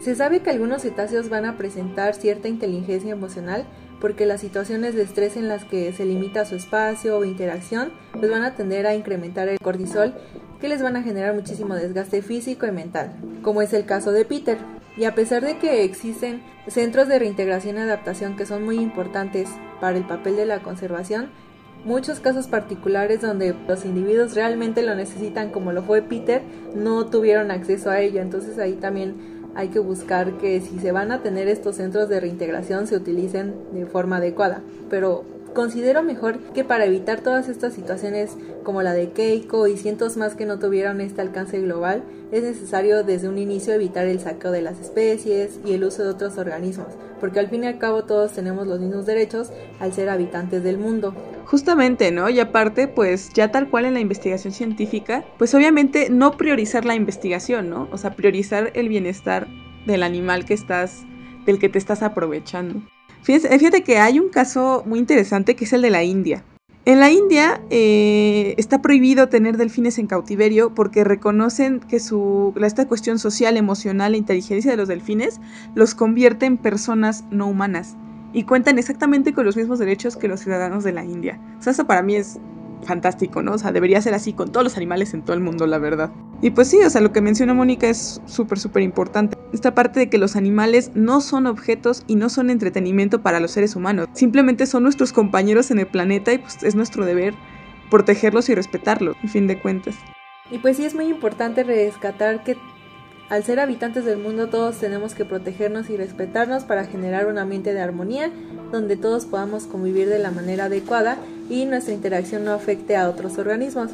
Se 0.00 0.14
sabe 0.14 0.40
que 0.40 0.50
algunos 0.50 0.82
cetáceos 0.82 1.28
van 1.28 1.44
a 1.44 1.56
presentar 1.56 2.14
cierta 2.14 2.46
inteligencia 2.46 3.10
emocional 3.10 3.64
porque 4.00 4.26
las 4.26 4.40
situaciones 4.40 4.94
de 4.94 5.02
estrés 5.02 5.36
en 5.36 5.48
las 5.48 5.64
que 5.64 5.92
se 5.92 6.04
limita 6.04 6.44
su 6.44 6.54
espacio 6.54 7.18
o 7.18 7.24
interacción 7.24 7.90
pues 8.12 8.30
van 8.30 8.42
a 8.42 8.54
tender 8.54 8.86
a 8.86 8.94
incrementar 8.94 9.48
el 9.48 9.58
cortisol 9.58 10.14
que 10.60 10.68
les 10.68 10.82
van 10.82 10.96
a 10.96 11.02
generar 11.02 11.34
muchísimo 11.34 11.74
desgaste 11.74 12.22
físico 12.22 12.66
y 12.66 12.72
mental, 12.72 13.12
como 13.42 13.62
es 13.62 13.72
el 13.72 13.84
caso 13.84 14.12
de 14.12 14.24
Peter. 14.24 14.58
Y 14.96 15.04
a 15.04 15.14
pesar 15.14 15.44
de 15.44 15.58
que 15.58 15.84
existen 15.84 16.42
centros 16.66 17.06
de 17.06 17.18
reintegración 17.18 17.76
y 17.76 17.80
adaptación 17.80 18.36
que 18.36 18.46
son 18.46 18.64
muy 18.64 18.78
importantes 18.78 19.48
para 19.80 19.96
el 19.96 20.04
papel 20.04 20.34
de 20.34 20.46
la 20.46 20.60
conservación, 20.60 21.30
muchos 21.84 22.18
casos 22.18 22.48
particulares 22.48 23.20
donde 23.20 23.54
los 23.68 23.84
individuos 23.84 24.34
realmente 24.34 24.82
lo 24.82 24.96
necesitan 24.96 25.50
como 25.50 25.70
lo 25.70 25.84
fue 25.84 26.02
Peter 26.02 26.42
no 26.74 27.06
tuvieron 27.06 27.52
acceso 27.52 27.90
a 27.90 28.00
ello, 28.00 28.20
entonces 28.20 28.58
ahí 28.58 28.72
también 28.72 29.37
hay 29.58 29.70
que 29.70 29.80
buscar 29.80 30.38
que 30.38 30.60
si 30.60 30.78
se 30.78 30.92
van 30.92 31.10
a 31.10 31.20
tener 31.20 31.48
estos 31.48 31.74
centros 31.74 32.08
de 32.08 32.20
reintegración 32.20 32.86
se 32.86 32.94
utilicen 32.94 33.56
de 33.72 33.86
forma 33.86 34.18
adecuada. 34.18 34.62
Pero 34.88 35.24
considero 35.52 36.04
mejor 36.04 36.38
que 36.54 36.62
para 36.62 36.84
evitar 36.84 37.22
todas 37.22 37.48
estas 37.48 37.74
situaciones 37.74 38.36
como 38.62 38.82
la 38.82 38.92
de 38.92 39.10
Keiko 39.10 39.66
y 39.66 39.76
cientos 39.76 40.16
más 40.16 40.36
que 40.36 40.46
no 40.46 40.60
tuvieron 40.60 41.00
este 41.00 41.22
alcance 41.22 41.60
global, 41.60 42.04
es 42.32 42.42
necesario 42.42 43.02
desde 43.04 43.28
un 43.28 43.38
inicio 43.38 43.72
evitar 43.72 44.06
el 44.06 44.20
saqueo 44.20 44.50
de 44.50 44.62
las 44.62 44.78
especies 44.78 45.60
y 45.64 45.72
el 45.72 45.84
uso 45.84 46.02
de 46.04 46.10
otros 46.10 46.38
organismos, 46.38 46.88
porque 47.20 47.40
al 47.40 47.48
fin 47.48 47.64
y 47.64 47.66
al 47.66 47.78
cabo 47.78 48.04
todos 48.04 48.32
tenemos 48.32 48.66
los 48.66 48.80
mismos 48.80 49.06
derechos 49.06 49.50
al 49.80 49.92
ser 49.92 50.08
habitantes 50.08 50.62
del 50.62 50.78
mundo. 50.78 51.14
Justamente, 51.46 52.10
¿no? 52.10 52.28
Y 52.28 52.40
aparte, 52.40 52.88
pues 52.88 53.32
ya 53.32 53.50
tal 53.50 53.70
cual 53.70 53.86
en 53.86 53.94
la 53.94 54.00
investigación 54.00 54.52
científica, 54.52 55.24
pues 55.38 55.54
obviamente 55.54 56.10
no 56.10 56.32
priorizar 56.32 56.84
la 56.84 56.94
investigación, 56.94 57.70
¿no? 57.70 57.88
O 57.90 57.98
sea, 57.98 58.14
priorizar 58.14 58.70
el 58.74 58.88
bienestar 58.88 59.48
del 59.86 60.02
animal 60.02 60.44
que 60.44 60.54
estás, 60.54 61.04
del 61.46 61.58
que 61.58 61.70
te 61.70 61.78
estás 61.78 62.02
aprovechando. 62.02 62.82
Fíjate, 63.22 63.82
que 63.82 63.98
hay 63.98 64.20
un 64.20 64.28
caso 64.28 64.82
muy 64.86 64.98
interesante 64.98 65.56
que 65.56 65.64
es 65.64 65.72
el 65.72 65.82
de 65.82 65.90
la 65.90 66.04
India. 66.04 66.44
En 66.88 67.00
la 67.00 67.10
India 67.10 67.60
eh, 67.68 68.54
está 68.56 68.80
prohibido 68.80 69.28
tener 69.28 69.58
delfines 69.58 69.98
en 69.98 70.06
cautiverio 70.06 70.74
porque 70.74 71.04
reconocen 71.04 71.80
que 71.80 72.00
su, 72.00 72.54
esta 72.64 72.88
cuestión 72.88 73.18
social, 73.18 73.58
emocional 73.58 74.14
e 74.14 74.16
inteligencia 74.16 74.70
de 74.70 74.78
los 74.78 74.88
delfines 74.88 75.38
los 75.74 75.94
convierte 75.94 76.46
en 76.46 76.56
personas 76.56 77.26
no 77.30 77.46
humanas 77.46 77.98
y 78.32 78.44
cuentan 78.44 78.78
exactamente 78.78 79.34
con 79.34 79.44
los 79.44 79.54
mismos 79.54 79.78
derechos 79.78 80.16
que 80.16 80.28
los 80.28 80.40
ciudadanos 80.40 80.82
de 80.82 80.92
la 80.92 81.04
India. 81.04 81.38
O 81.58 81.62
sea, 81.62 81.72
eso 81.72 81.86
para 81.86 82.00
mí 82.00 82.16
es 82.16 82.38
fantástico, 82.84 83.42
¿no? 83.42 83.52
O 83.52 83.58
sea, 83.58 83.72
debería 83.72 84.00
ser 84.00 84.14
así 84.14 84.32
con 84.32 84.50
todos 84.50 84.64
los 84.64 84.76
animales 84.76 85.14
en 85.14 85.22
todo 85.22 85.34
el 85.34 85.42
mundo, 85.42 85.66
la 85.66 85.78
verdad. 85.78 86.10
Y 86.40 86.50
pues 86.50 86.68
sí, 86.68 86.78
o 86.84 86.90
sea, 86.90 87.00
lo 87.00 87.12
que 87.12 87.20
menciona 87.20 87.54
Mónica 87.54 87.88
es 87.88 88.20
súper, 88.26 88.58
súper 88.58 88.82
importante. 88.82 89.36
Esta 89.52 89.74
parte 89.74 90.00
de 90.00 90.08
que 90.08 90.18
los 90.18 90.36
animales 90.36 90.92
no 90.94 91.20
son 91.20 91.46
objetos 91.46 92.04
y 92.06 92.14
no 92.16 92.28
son 92.28 92.50
entretenimiento 92.50 93.22
para 93.22 93.40
los 93.40 93.50
seres 93.50 93.76
humanos. 93.76 94.08
Simplemente 94.12 94.66
son 94.66 94.84
nuestros 94.84 95.12
compañeros 95.12 95.70
en 95.70 95.80
el 95.80 95.86
planeta 95.86 96.32
y 96.32 96.38
pues 96.38 96.62
es 96.62 96.74
nuestro 96.74 97.04
deber 97.04 97.34
protegerlos 97.90 98.48
y 98.48 98.54
respetarlos, 98.54 99.16
en 99.22 99.28
fin 99.28 99.46
de 99.46 99.58
cuentas. 99.58 99.96
Y 100.50 100.58
pues 100.58 100.76
sí 100.76 100.84
es 100.84 100.94
muy 100.94 101.06
importante 101.06 101.62
rescatar 101.64 102.44
que 102.44 102.56
al 103.28 103.44
ser 103.44 103.60
habitantes 103.60 104.04
del 104.04 104.18
mundo 104.18 104.48
todos 104.48 104.78
tenemos 104.78 105.14
que 105.14 105.24
protegernos 105.24 105.90
y 105.90 105.96
respetarnos 105.96 106.64
para 106.64 106.84
generar 106.86 107.26
un 107.26 107.38
ambiente 107.38 107.74
de 107.74 107.80
armonía 107.80 108.30
donde 108.72 108.96
todos 108.96 109.26
podamos 109.26 109.64
convivir 109.64 110.08
de 110.08 110.18
la 110.18 110.30
manera 110.30 110.64
adecuada 110.66 111.18
y 111.50 111.64
nuestra 111.66 111.94
interacción 111.94 112.44
no 112.44 112.52
afecte 112.52 112.96
a 112.96 113.08
otros 113.08 113.38
organismos. 113.38 113.90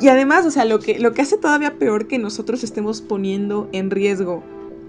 Y 0.00 0.08
además, 0.08 0.46
o 0.46 0.50
sea, 0.50 0.64
lo 0.64 0.80
que, 0.80 0.98
lo 0.98 1.12
que 1.12 1.22
hace 1.22 1.36
todavía 1.36 1.78
peor 1.78 2.08
que 2.08 2.18
nosotros 2.18 2.64
estemos 2.64 3.02
poniendo 3.02 3.68
en 3.72 3.90
riesgo 3.90 4.42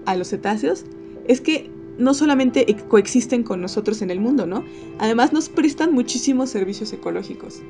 a 0.06 0.16
los 0.16 0.28
cetáceos 0.28 0.84
es 1.28 1.40
que 1.40 1.70
no 1.98 2.14
solamente 2.14 2.64
coexisten 2.88 3.42
con 3.42 3.60
nosotros 3.60 4.00
en 4.02 4.10
el 4.10 4.20
mundo, 4.20 4.46
¿no? 4.46 4.64
Además 4.98 5.32
nos 5.32 5.48
prestan 5.48 5.92
muchísimos 5.92 6.50
servicios 6.50 6.92
ecológicos. 6.92 7.60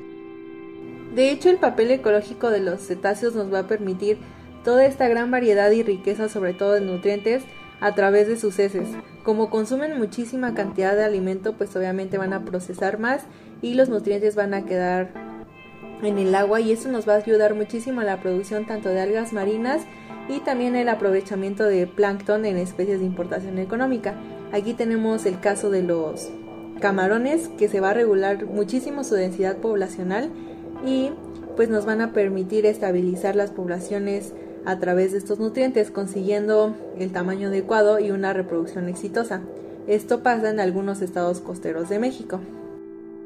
De 1.13 1.31
hecho, 1.31 1.49
el 1.49 1.57
papel 1.57 1.91
ecológico 1.91 2.49
de 2.49 2.61
los 2.61 2.81
cetáceos 2.81 3.35
nos 3.35 3.53
va 3.53 3.59
a 3.59 3.67
permitir 3.67 4.17
toda 4.63 4.85
esta 4.85 5.07
gran 5.07 5.31
variedad 5.31 5.69
y 5.71 5.83
riqueza, 5.83 6.29
sobre 6.29 6.53
todo 6.53 6.73
de 6.73 6.81
nutrientes, 6.81 7.43
a 7.79 7.95
través 7.95 8.27
de 8.27 8.37
sus 8.37 8.57
heces. 8.59 8.87
Como 9.23 9.49
consumen 9.49 9.97
muchísima 9.97 10.53
cantidad 10.53 10.95
de 10.95 11.03
alimento, 11.03 11.53
pues 11.53 11.75
obviamente 11.75 12.17
van 12.17 12.33
a 12.33 12.45
procesar 12.45 12.99
más 12.99 13.23
y 13.61 13.73
los 13.73 13.89
nutrientes 13.89 14.35
van 14.35 14.53
a 14.53 14.65
quedar 14.65 15.11
en 16.01 16.17
el 16.17 16.33
agua 16.35 16.61
y 16.61 16.71
eso 16.71 16.89
nos 16.89 17.07
va 17.07 17.13
a 17.13 17.17
ayudar 17.17 17.55
muchísimo 17.55 18.01
a 18.01 18.05
la 18.05 18.21
producción 18.21 18.65
tanto 18.65 18.89
de 18.89 19.01
algas 19.01 19.33
marinas 19.33 19.81
y 20.29 20.39
también 20.39 20.75
el 20.75 20.89
aprovechamiento 20.89 21.65
de 21.65 21.87
plancton 21.87 22.45
en 22.45 22.57
especies 22.57 22.99
de 22.99 23.05
importación 23.05 23.57
económica. 23.59 24.15
Aquí 24.51 24.73
tenemos 24.73 25.25
el 25.25 25.39
caso 25.39 25.69
de 25.69 25.83
los 25.83 26.29
camarones 26.79 27.49
que 27.57 27.67
se 27.67 27.79
va 27.79 27.91
a 27.91 27.93
regular 27.93 28.45
muchísimo 28.45 29.03
su 29.03 29.15
densidad 29.15 29.57
poblacional 29.57 30.31
y 30.85 31.11
pues 31.55 31.69
nos 31.69 31.85
van 31.85 32.01
a 32.01 32.13
permitir 32.13 32.65
estabilizar 32.65 33.35
las 33.35 33.51
poblaciones 33.51 34.33
a 34.65 34.79
través 34.79 35.11
de 35.11 35.17
estos 35.17 35.39
nutrientes, 35.39 35.91
consiguiendo 35.91 36.75
el 36.97 37.11
tamaño 37.11 37.49
adecuado 37.49 37.99
y 37.99 38.11
una 38.11 38.33
reproducción 38.33 38.89
exitosa. 38.89 39.41
Esto 39.87 40.23
pasa 40.23 40.49
en 40.49 40.59
algunos 40.59 41.01
estados 41.01 41.41
costeros 41.41 41.89
de 41.89 41.99
México. 41.99 42.39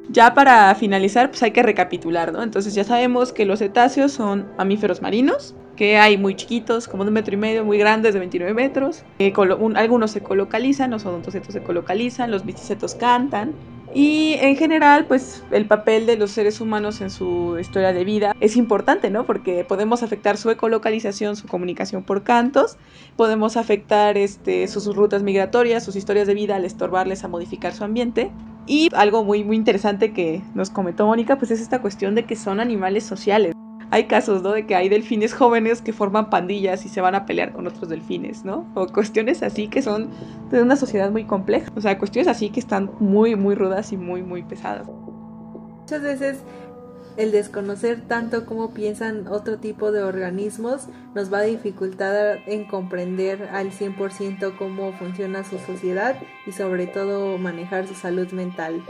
Ya 0.09 0.33
para 0.33 0.73
finalizar, 0.75 1.29
pues 1.29 1.43
hay 1.43 1.51
que 1.51 1.61
recapitular, 1.61 2.31
¿no? 2.31 2.41
Entonces 2.41 2.73
ya 2.73 2.83
sabemos 2.83 3.33
que 3.33 3.45
los 3.45 3.59
cetáceos 3.59 4.13
son 4.13 4.45
mamíferos 4.57 5.01
marinos, 5.01 5.53
que 5.75 5.97
hay 5.97 6.17
muy 6.17 6.35
chiquitos, 6.35 6.87
como 6.87 7.03
de 7.03 7.09
un 7.09 7.13
metro 7.13 7.33
y 7.33 7.37
medio, 7.37 7.65
muy 7.65 7.77
grandes, 7.77 8.13
de 8.13 8.19
29 8.19 8.53
metros. 8.53 9.03
algunos 9.75 10.11
se 10.11 10.21
colocalizan, 10.21 10.91
los 10.91 11.05
odontocetos 11.05 11.53
se 11.53 11.61
colocalizan, 11.61 12.31
los 12.31 12.45
bicicetos 12.45 12.95
cantan, 12.95 13.53
y 13.97 14.35
en 14.41 14.55
general, 14.57 15.07
pues 15.07 15.43
el 15.49 15.65
papel 15.65 16.05
de 16.05 16.17
los 16.17 16.29
seres 16.29 16.61
humanos 16.61 17.01
en 17.01 17.09
su 17.09 17.57
historia 17.59 17.93
de 17.93 18.03
vida 18.03 18.35
es 18.39 18.55
importante, 18.55 19.09
¿no? 19.09 19.25
Porque 19.25 19.65
podemos 19.67 20.03
afectar 20.03 20.37
su 20.37 20.51
ecolocalización, 20.51 21.35
su 21.35 21.47
comunicación 21.47 22.03
por 22.03 22.21
cantos, 22.21 22.77
podemos 23.15 23.57
afectar 23.57 24.15
este, 24.15 24.67
sus, 24.67 24.85
rutas 24.95 25.23
migratorias, 25.23 25.83
sus 25.83 25.95
historias 25.95 26.27
de 26.27 26.35
vida 26.35 26.57
al 26.57 26.65
estorbarles 26.65 27.23
a 27.23 27.27
modificar 27.27 27.73
su 27.73 27.85
ambiente. 27.85 28.29
Y 28.67 28.89
algo 28.93 29.23
muy, 29.23 29.43
muy 29.43 29.55
interesante 29.55 30.13
que 30.13 30.43
nos 30.53 30.69
comentó 30.69 31.07
Mónica, 31.07 31.39
pues 31.39 31.49
es 31.49 31.59
esta 31.59 31.81
cuestión 31.81 32.13
de 32.13 32.25
que 32.25 32.35
son 32.35 32.59
animales 32.59 33.03
sociales 33.03 33.55
hay 33.89 34.05
casos, 34.05 34.43
¿no? 34.43 34.51
De 34.51 34.65
que 34.65 34.75
hay 34.75 34.89
delfines 34.89 35.33
jóvenes 35.33 35.81
que 35.81 35.93
forman 35.93 36.29
pandillas 36.29 36.85
y 36.85 36.89
se 36.89 37.01
van 37.01 37.15
a 37.15 37.25
pelear 37.25 37.53
con 37.53 37.67
otros 37.67 37.89
delfines, 37.89 38.43
¿no? 38.43 38.65
O 38.75 38.87
cuestiones 38.87 39.43
así 39.43 39.67
que 39.67 39.81
son 39.81 40.09
de 40.51 40.61
una 40.61 40.75
sociedad 40.75 41.09
muy 41.11 41.23
compleja. 41.23 41.71
O 41.75 41.81
sea, 41.81 41.97
cuestiones 41.97 42.27
así 42.27 42.49
que 42.49 42.59
están 42.59 42.91
muy, 42.99 43.35
muy 43.35 43.55
rudas 43.55 43.93
y 43.93 43.97
muy, 43.97 44.23
muy 44.23 44.43
pesadas. 44.43 44.87
Muchas 45.81 46.01
veces 46.01 46.39
el 47.15 47.31
desconocer 47.31 48.01
tanto 48.01 48.45
cómo 48.45 48.73
piensan 48.73 49.27
otro 49.27 49.57
tipo 49.57 49.91
de 49.91 50.03
organismos 50.03 50.87
nos 51.15 51.33
va 51.33 51.39
a 51.39 51.43
dificultar 51.43 52.39
en 52.45 52.65
comprender 52.65 53.49
al 53.51 53.71
100% 53.71 54.55
cómo 54.57 54.93
funciona 54.93 55.43
su 55.43 55.57
sociedad 55.59 56.15
y 56.45 56.51
sobre 56.51 56.85
todo 56.85 57.37
manejar 57.37 57.87
su 57.87 57.95
salud 57.95 58.31
mental. 58.33 58.83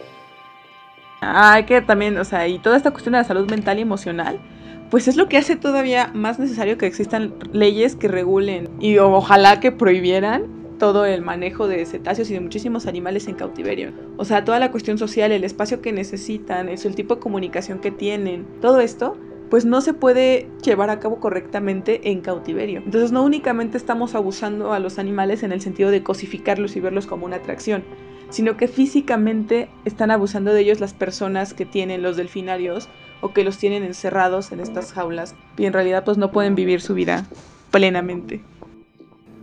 Hay 1.21 1.63
que 1.63 1.81
también, 1.81 2.17
o 2.17 2.25
sea, 2.25 2.47
y 2.47 2.59
toda 2.59 2.77
esta 2.77 2.91
cuestión 2.91 3.13
de 3.13 3.19
la 3.19 3.23
salud 3.23 3.49
mental 3.49 3.79
y 3.79 3.81
emocional, 3.81 4.39
pues 4.89 5.07
es 5.07 5.15
lo 5.17 5.27
que 5.27 5.37
hace 5.37 5.55
todavía 5.55 6.11
más 6.13 6.39
necesario 6.39 6.77
que 6.77 6.85
existan 6.85 7.33
leyes 7.51 7.95
que 7.95 8.07
regulen 8.07 8.69
y 8.79 8.97
ojalá 8.97 9.59
que 9.59 9.71
prohibieran 9.71 10.45
todo 10.77 11.05
el 11.05 11.21
manejo 11.21 11.67
de 11.67 11.85
cetáceos 11.85 12.29
y 12.29 12.33
de 12.33 12.39
muchísimos 12.39 12.85
animales 12.85 13.27
en 13.27 13.35
cautiverio. 13.35 13.91
O 14.17 14.25
sea, 14.25 14.45
toda 14.45 14.59
la 14.59 14.71
cuestión 14.71 14.97
social, 14.97 15.31
el 15.31 15.43
espacio 15.43 15.81
que 15.81 15.91
necesitan, 15.91 16.69
el 16.69 16.95
tipo 16.95 17.15
de 17.15 17.21
comunicación 17.21 17.79
que 17.79 17.91
tienen, 17.91 18.45
todo 18.61 18.79
esto, 18.79 19.17
pues 19.49 19.65
no 19.65 19.81
se 19.81 19.93
puede 19.93 20.47
llevar 20.63 20.89
a 20.89 20.99
cabo 20.99 21.19
correctamente 21.19 22.11
en 22.11 22.21
cautiverio. 22.21 22.81
Entonces 22.85 23.11
no 23.11 23.23
únicamente 23.23 23.77
estamos 23.77 24.13
abusando 24.13 24.73
a 24.73 24.79
los 24.79 24.99
animales 24.99 25.43
en 25.43 25.51
el 25.51 25.61
sentido 25.61 25.89
de 25.89 26.03
cosificarlos 26.03 26.75
y 26.75 26.79
verlos 26.79 27.07
como 27.07 27.25
una 27.25 27.37
atracción, 27.37 27.83
sino 28.29 28.57
que 28.57 28.67
físicamente 28.67 29.69
están 29.85 30.11
abusando 30.11 30.53
de 30.53 30.61
ellos 30.61 30.79
las 30.79 30.93
personas 30.93 31.53
que 31.53 31.65
tienen 31.65 32.01
los 32.03 32.17
delfinarios 32.17 32.89
o 33.21 33.33
que 33.33 33.43
los 33.43 33.57
tienen 33.57 33.83
encerrados 33.83 34.51
en 34.51 34.59
estas 34.59 34.93
jaulas 34.93 35.35
y 35.57 35.65
en 35.65 35.73
realidad 35.73 36.03
pues 36.03 36.17
no 36.17 36.31
pueden 36.31 36.55
vivir 36.55 36.81
su 36.81 36.93
vida 36.93 37.25
plenamente. 37.71 38.41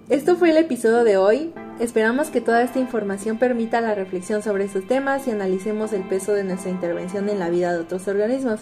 Esto 0.08 0.36
fue 0.36 0.50
el 0.50 0.58
episodio 0.58 1.02
de 1.02 1.16
hoy. 1.16 1.52
Esperamos 1.80 2.28
que 2.28 2.40
toda 2.40 2.62
esta 2.62 2.78
información 2.78 3.38
permita 3.38 3.80
la 3.80 3.94
reflexión 3.94 4.42
sobre 4.42 4.64
estos 4.64 4.86
temas 4.86 5.26
y 5.26 5.30
analicemos 5.30 5.92
el 5.92 6.02
peso 6.02 6.32
de 6.32 6.44
nuestra 6.44 6.70
intervención 6.70 7.28
en 7.28 7.38
la 7.38 7.48
vida 7.48 7.72
de 7.72 7.80
otros 7.80 8.06
organismos. 8.06 8.60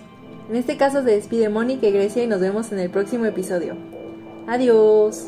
En 0.48 0.57
este 0.57 0.77
caso 0.77 1.03
se 1.03 1.11
despide 1.11 1.48
Mónica 1.48 1.87
y 1.87 1.92
Grecia 1.92 2.22
y 2.22 2.27
nos 2.27 2.40
vemos 2.40 2.70
en 2.72 2.79
el 2.79 2.90
próximo 2.90 3.25
episodio. 3.25 3.77
Adiós. 4.46 5.27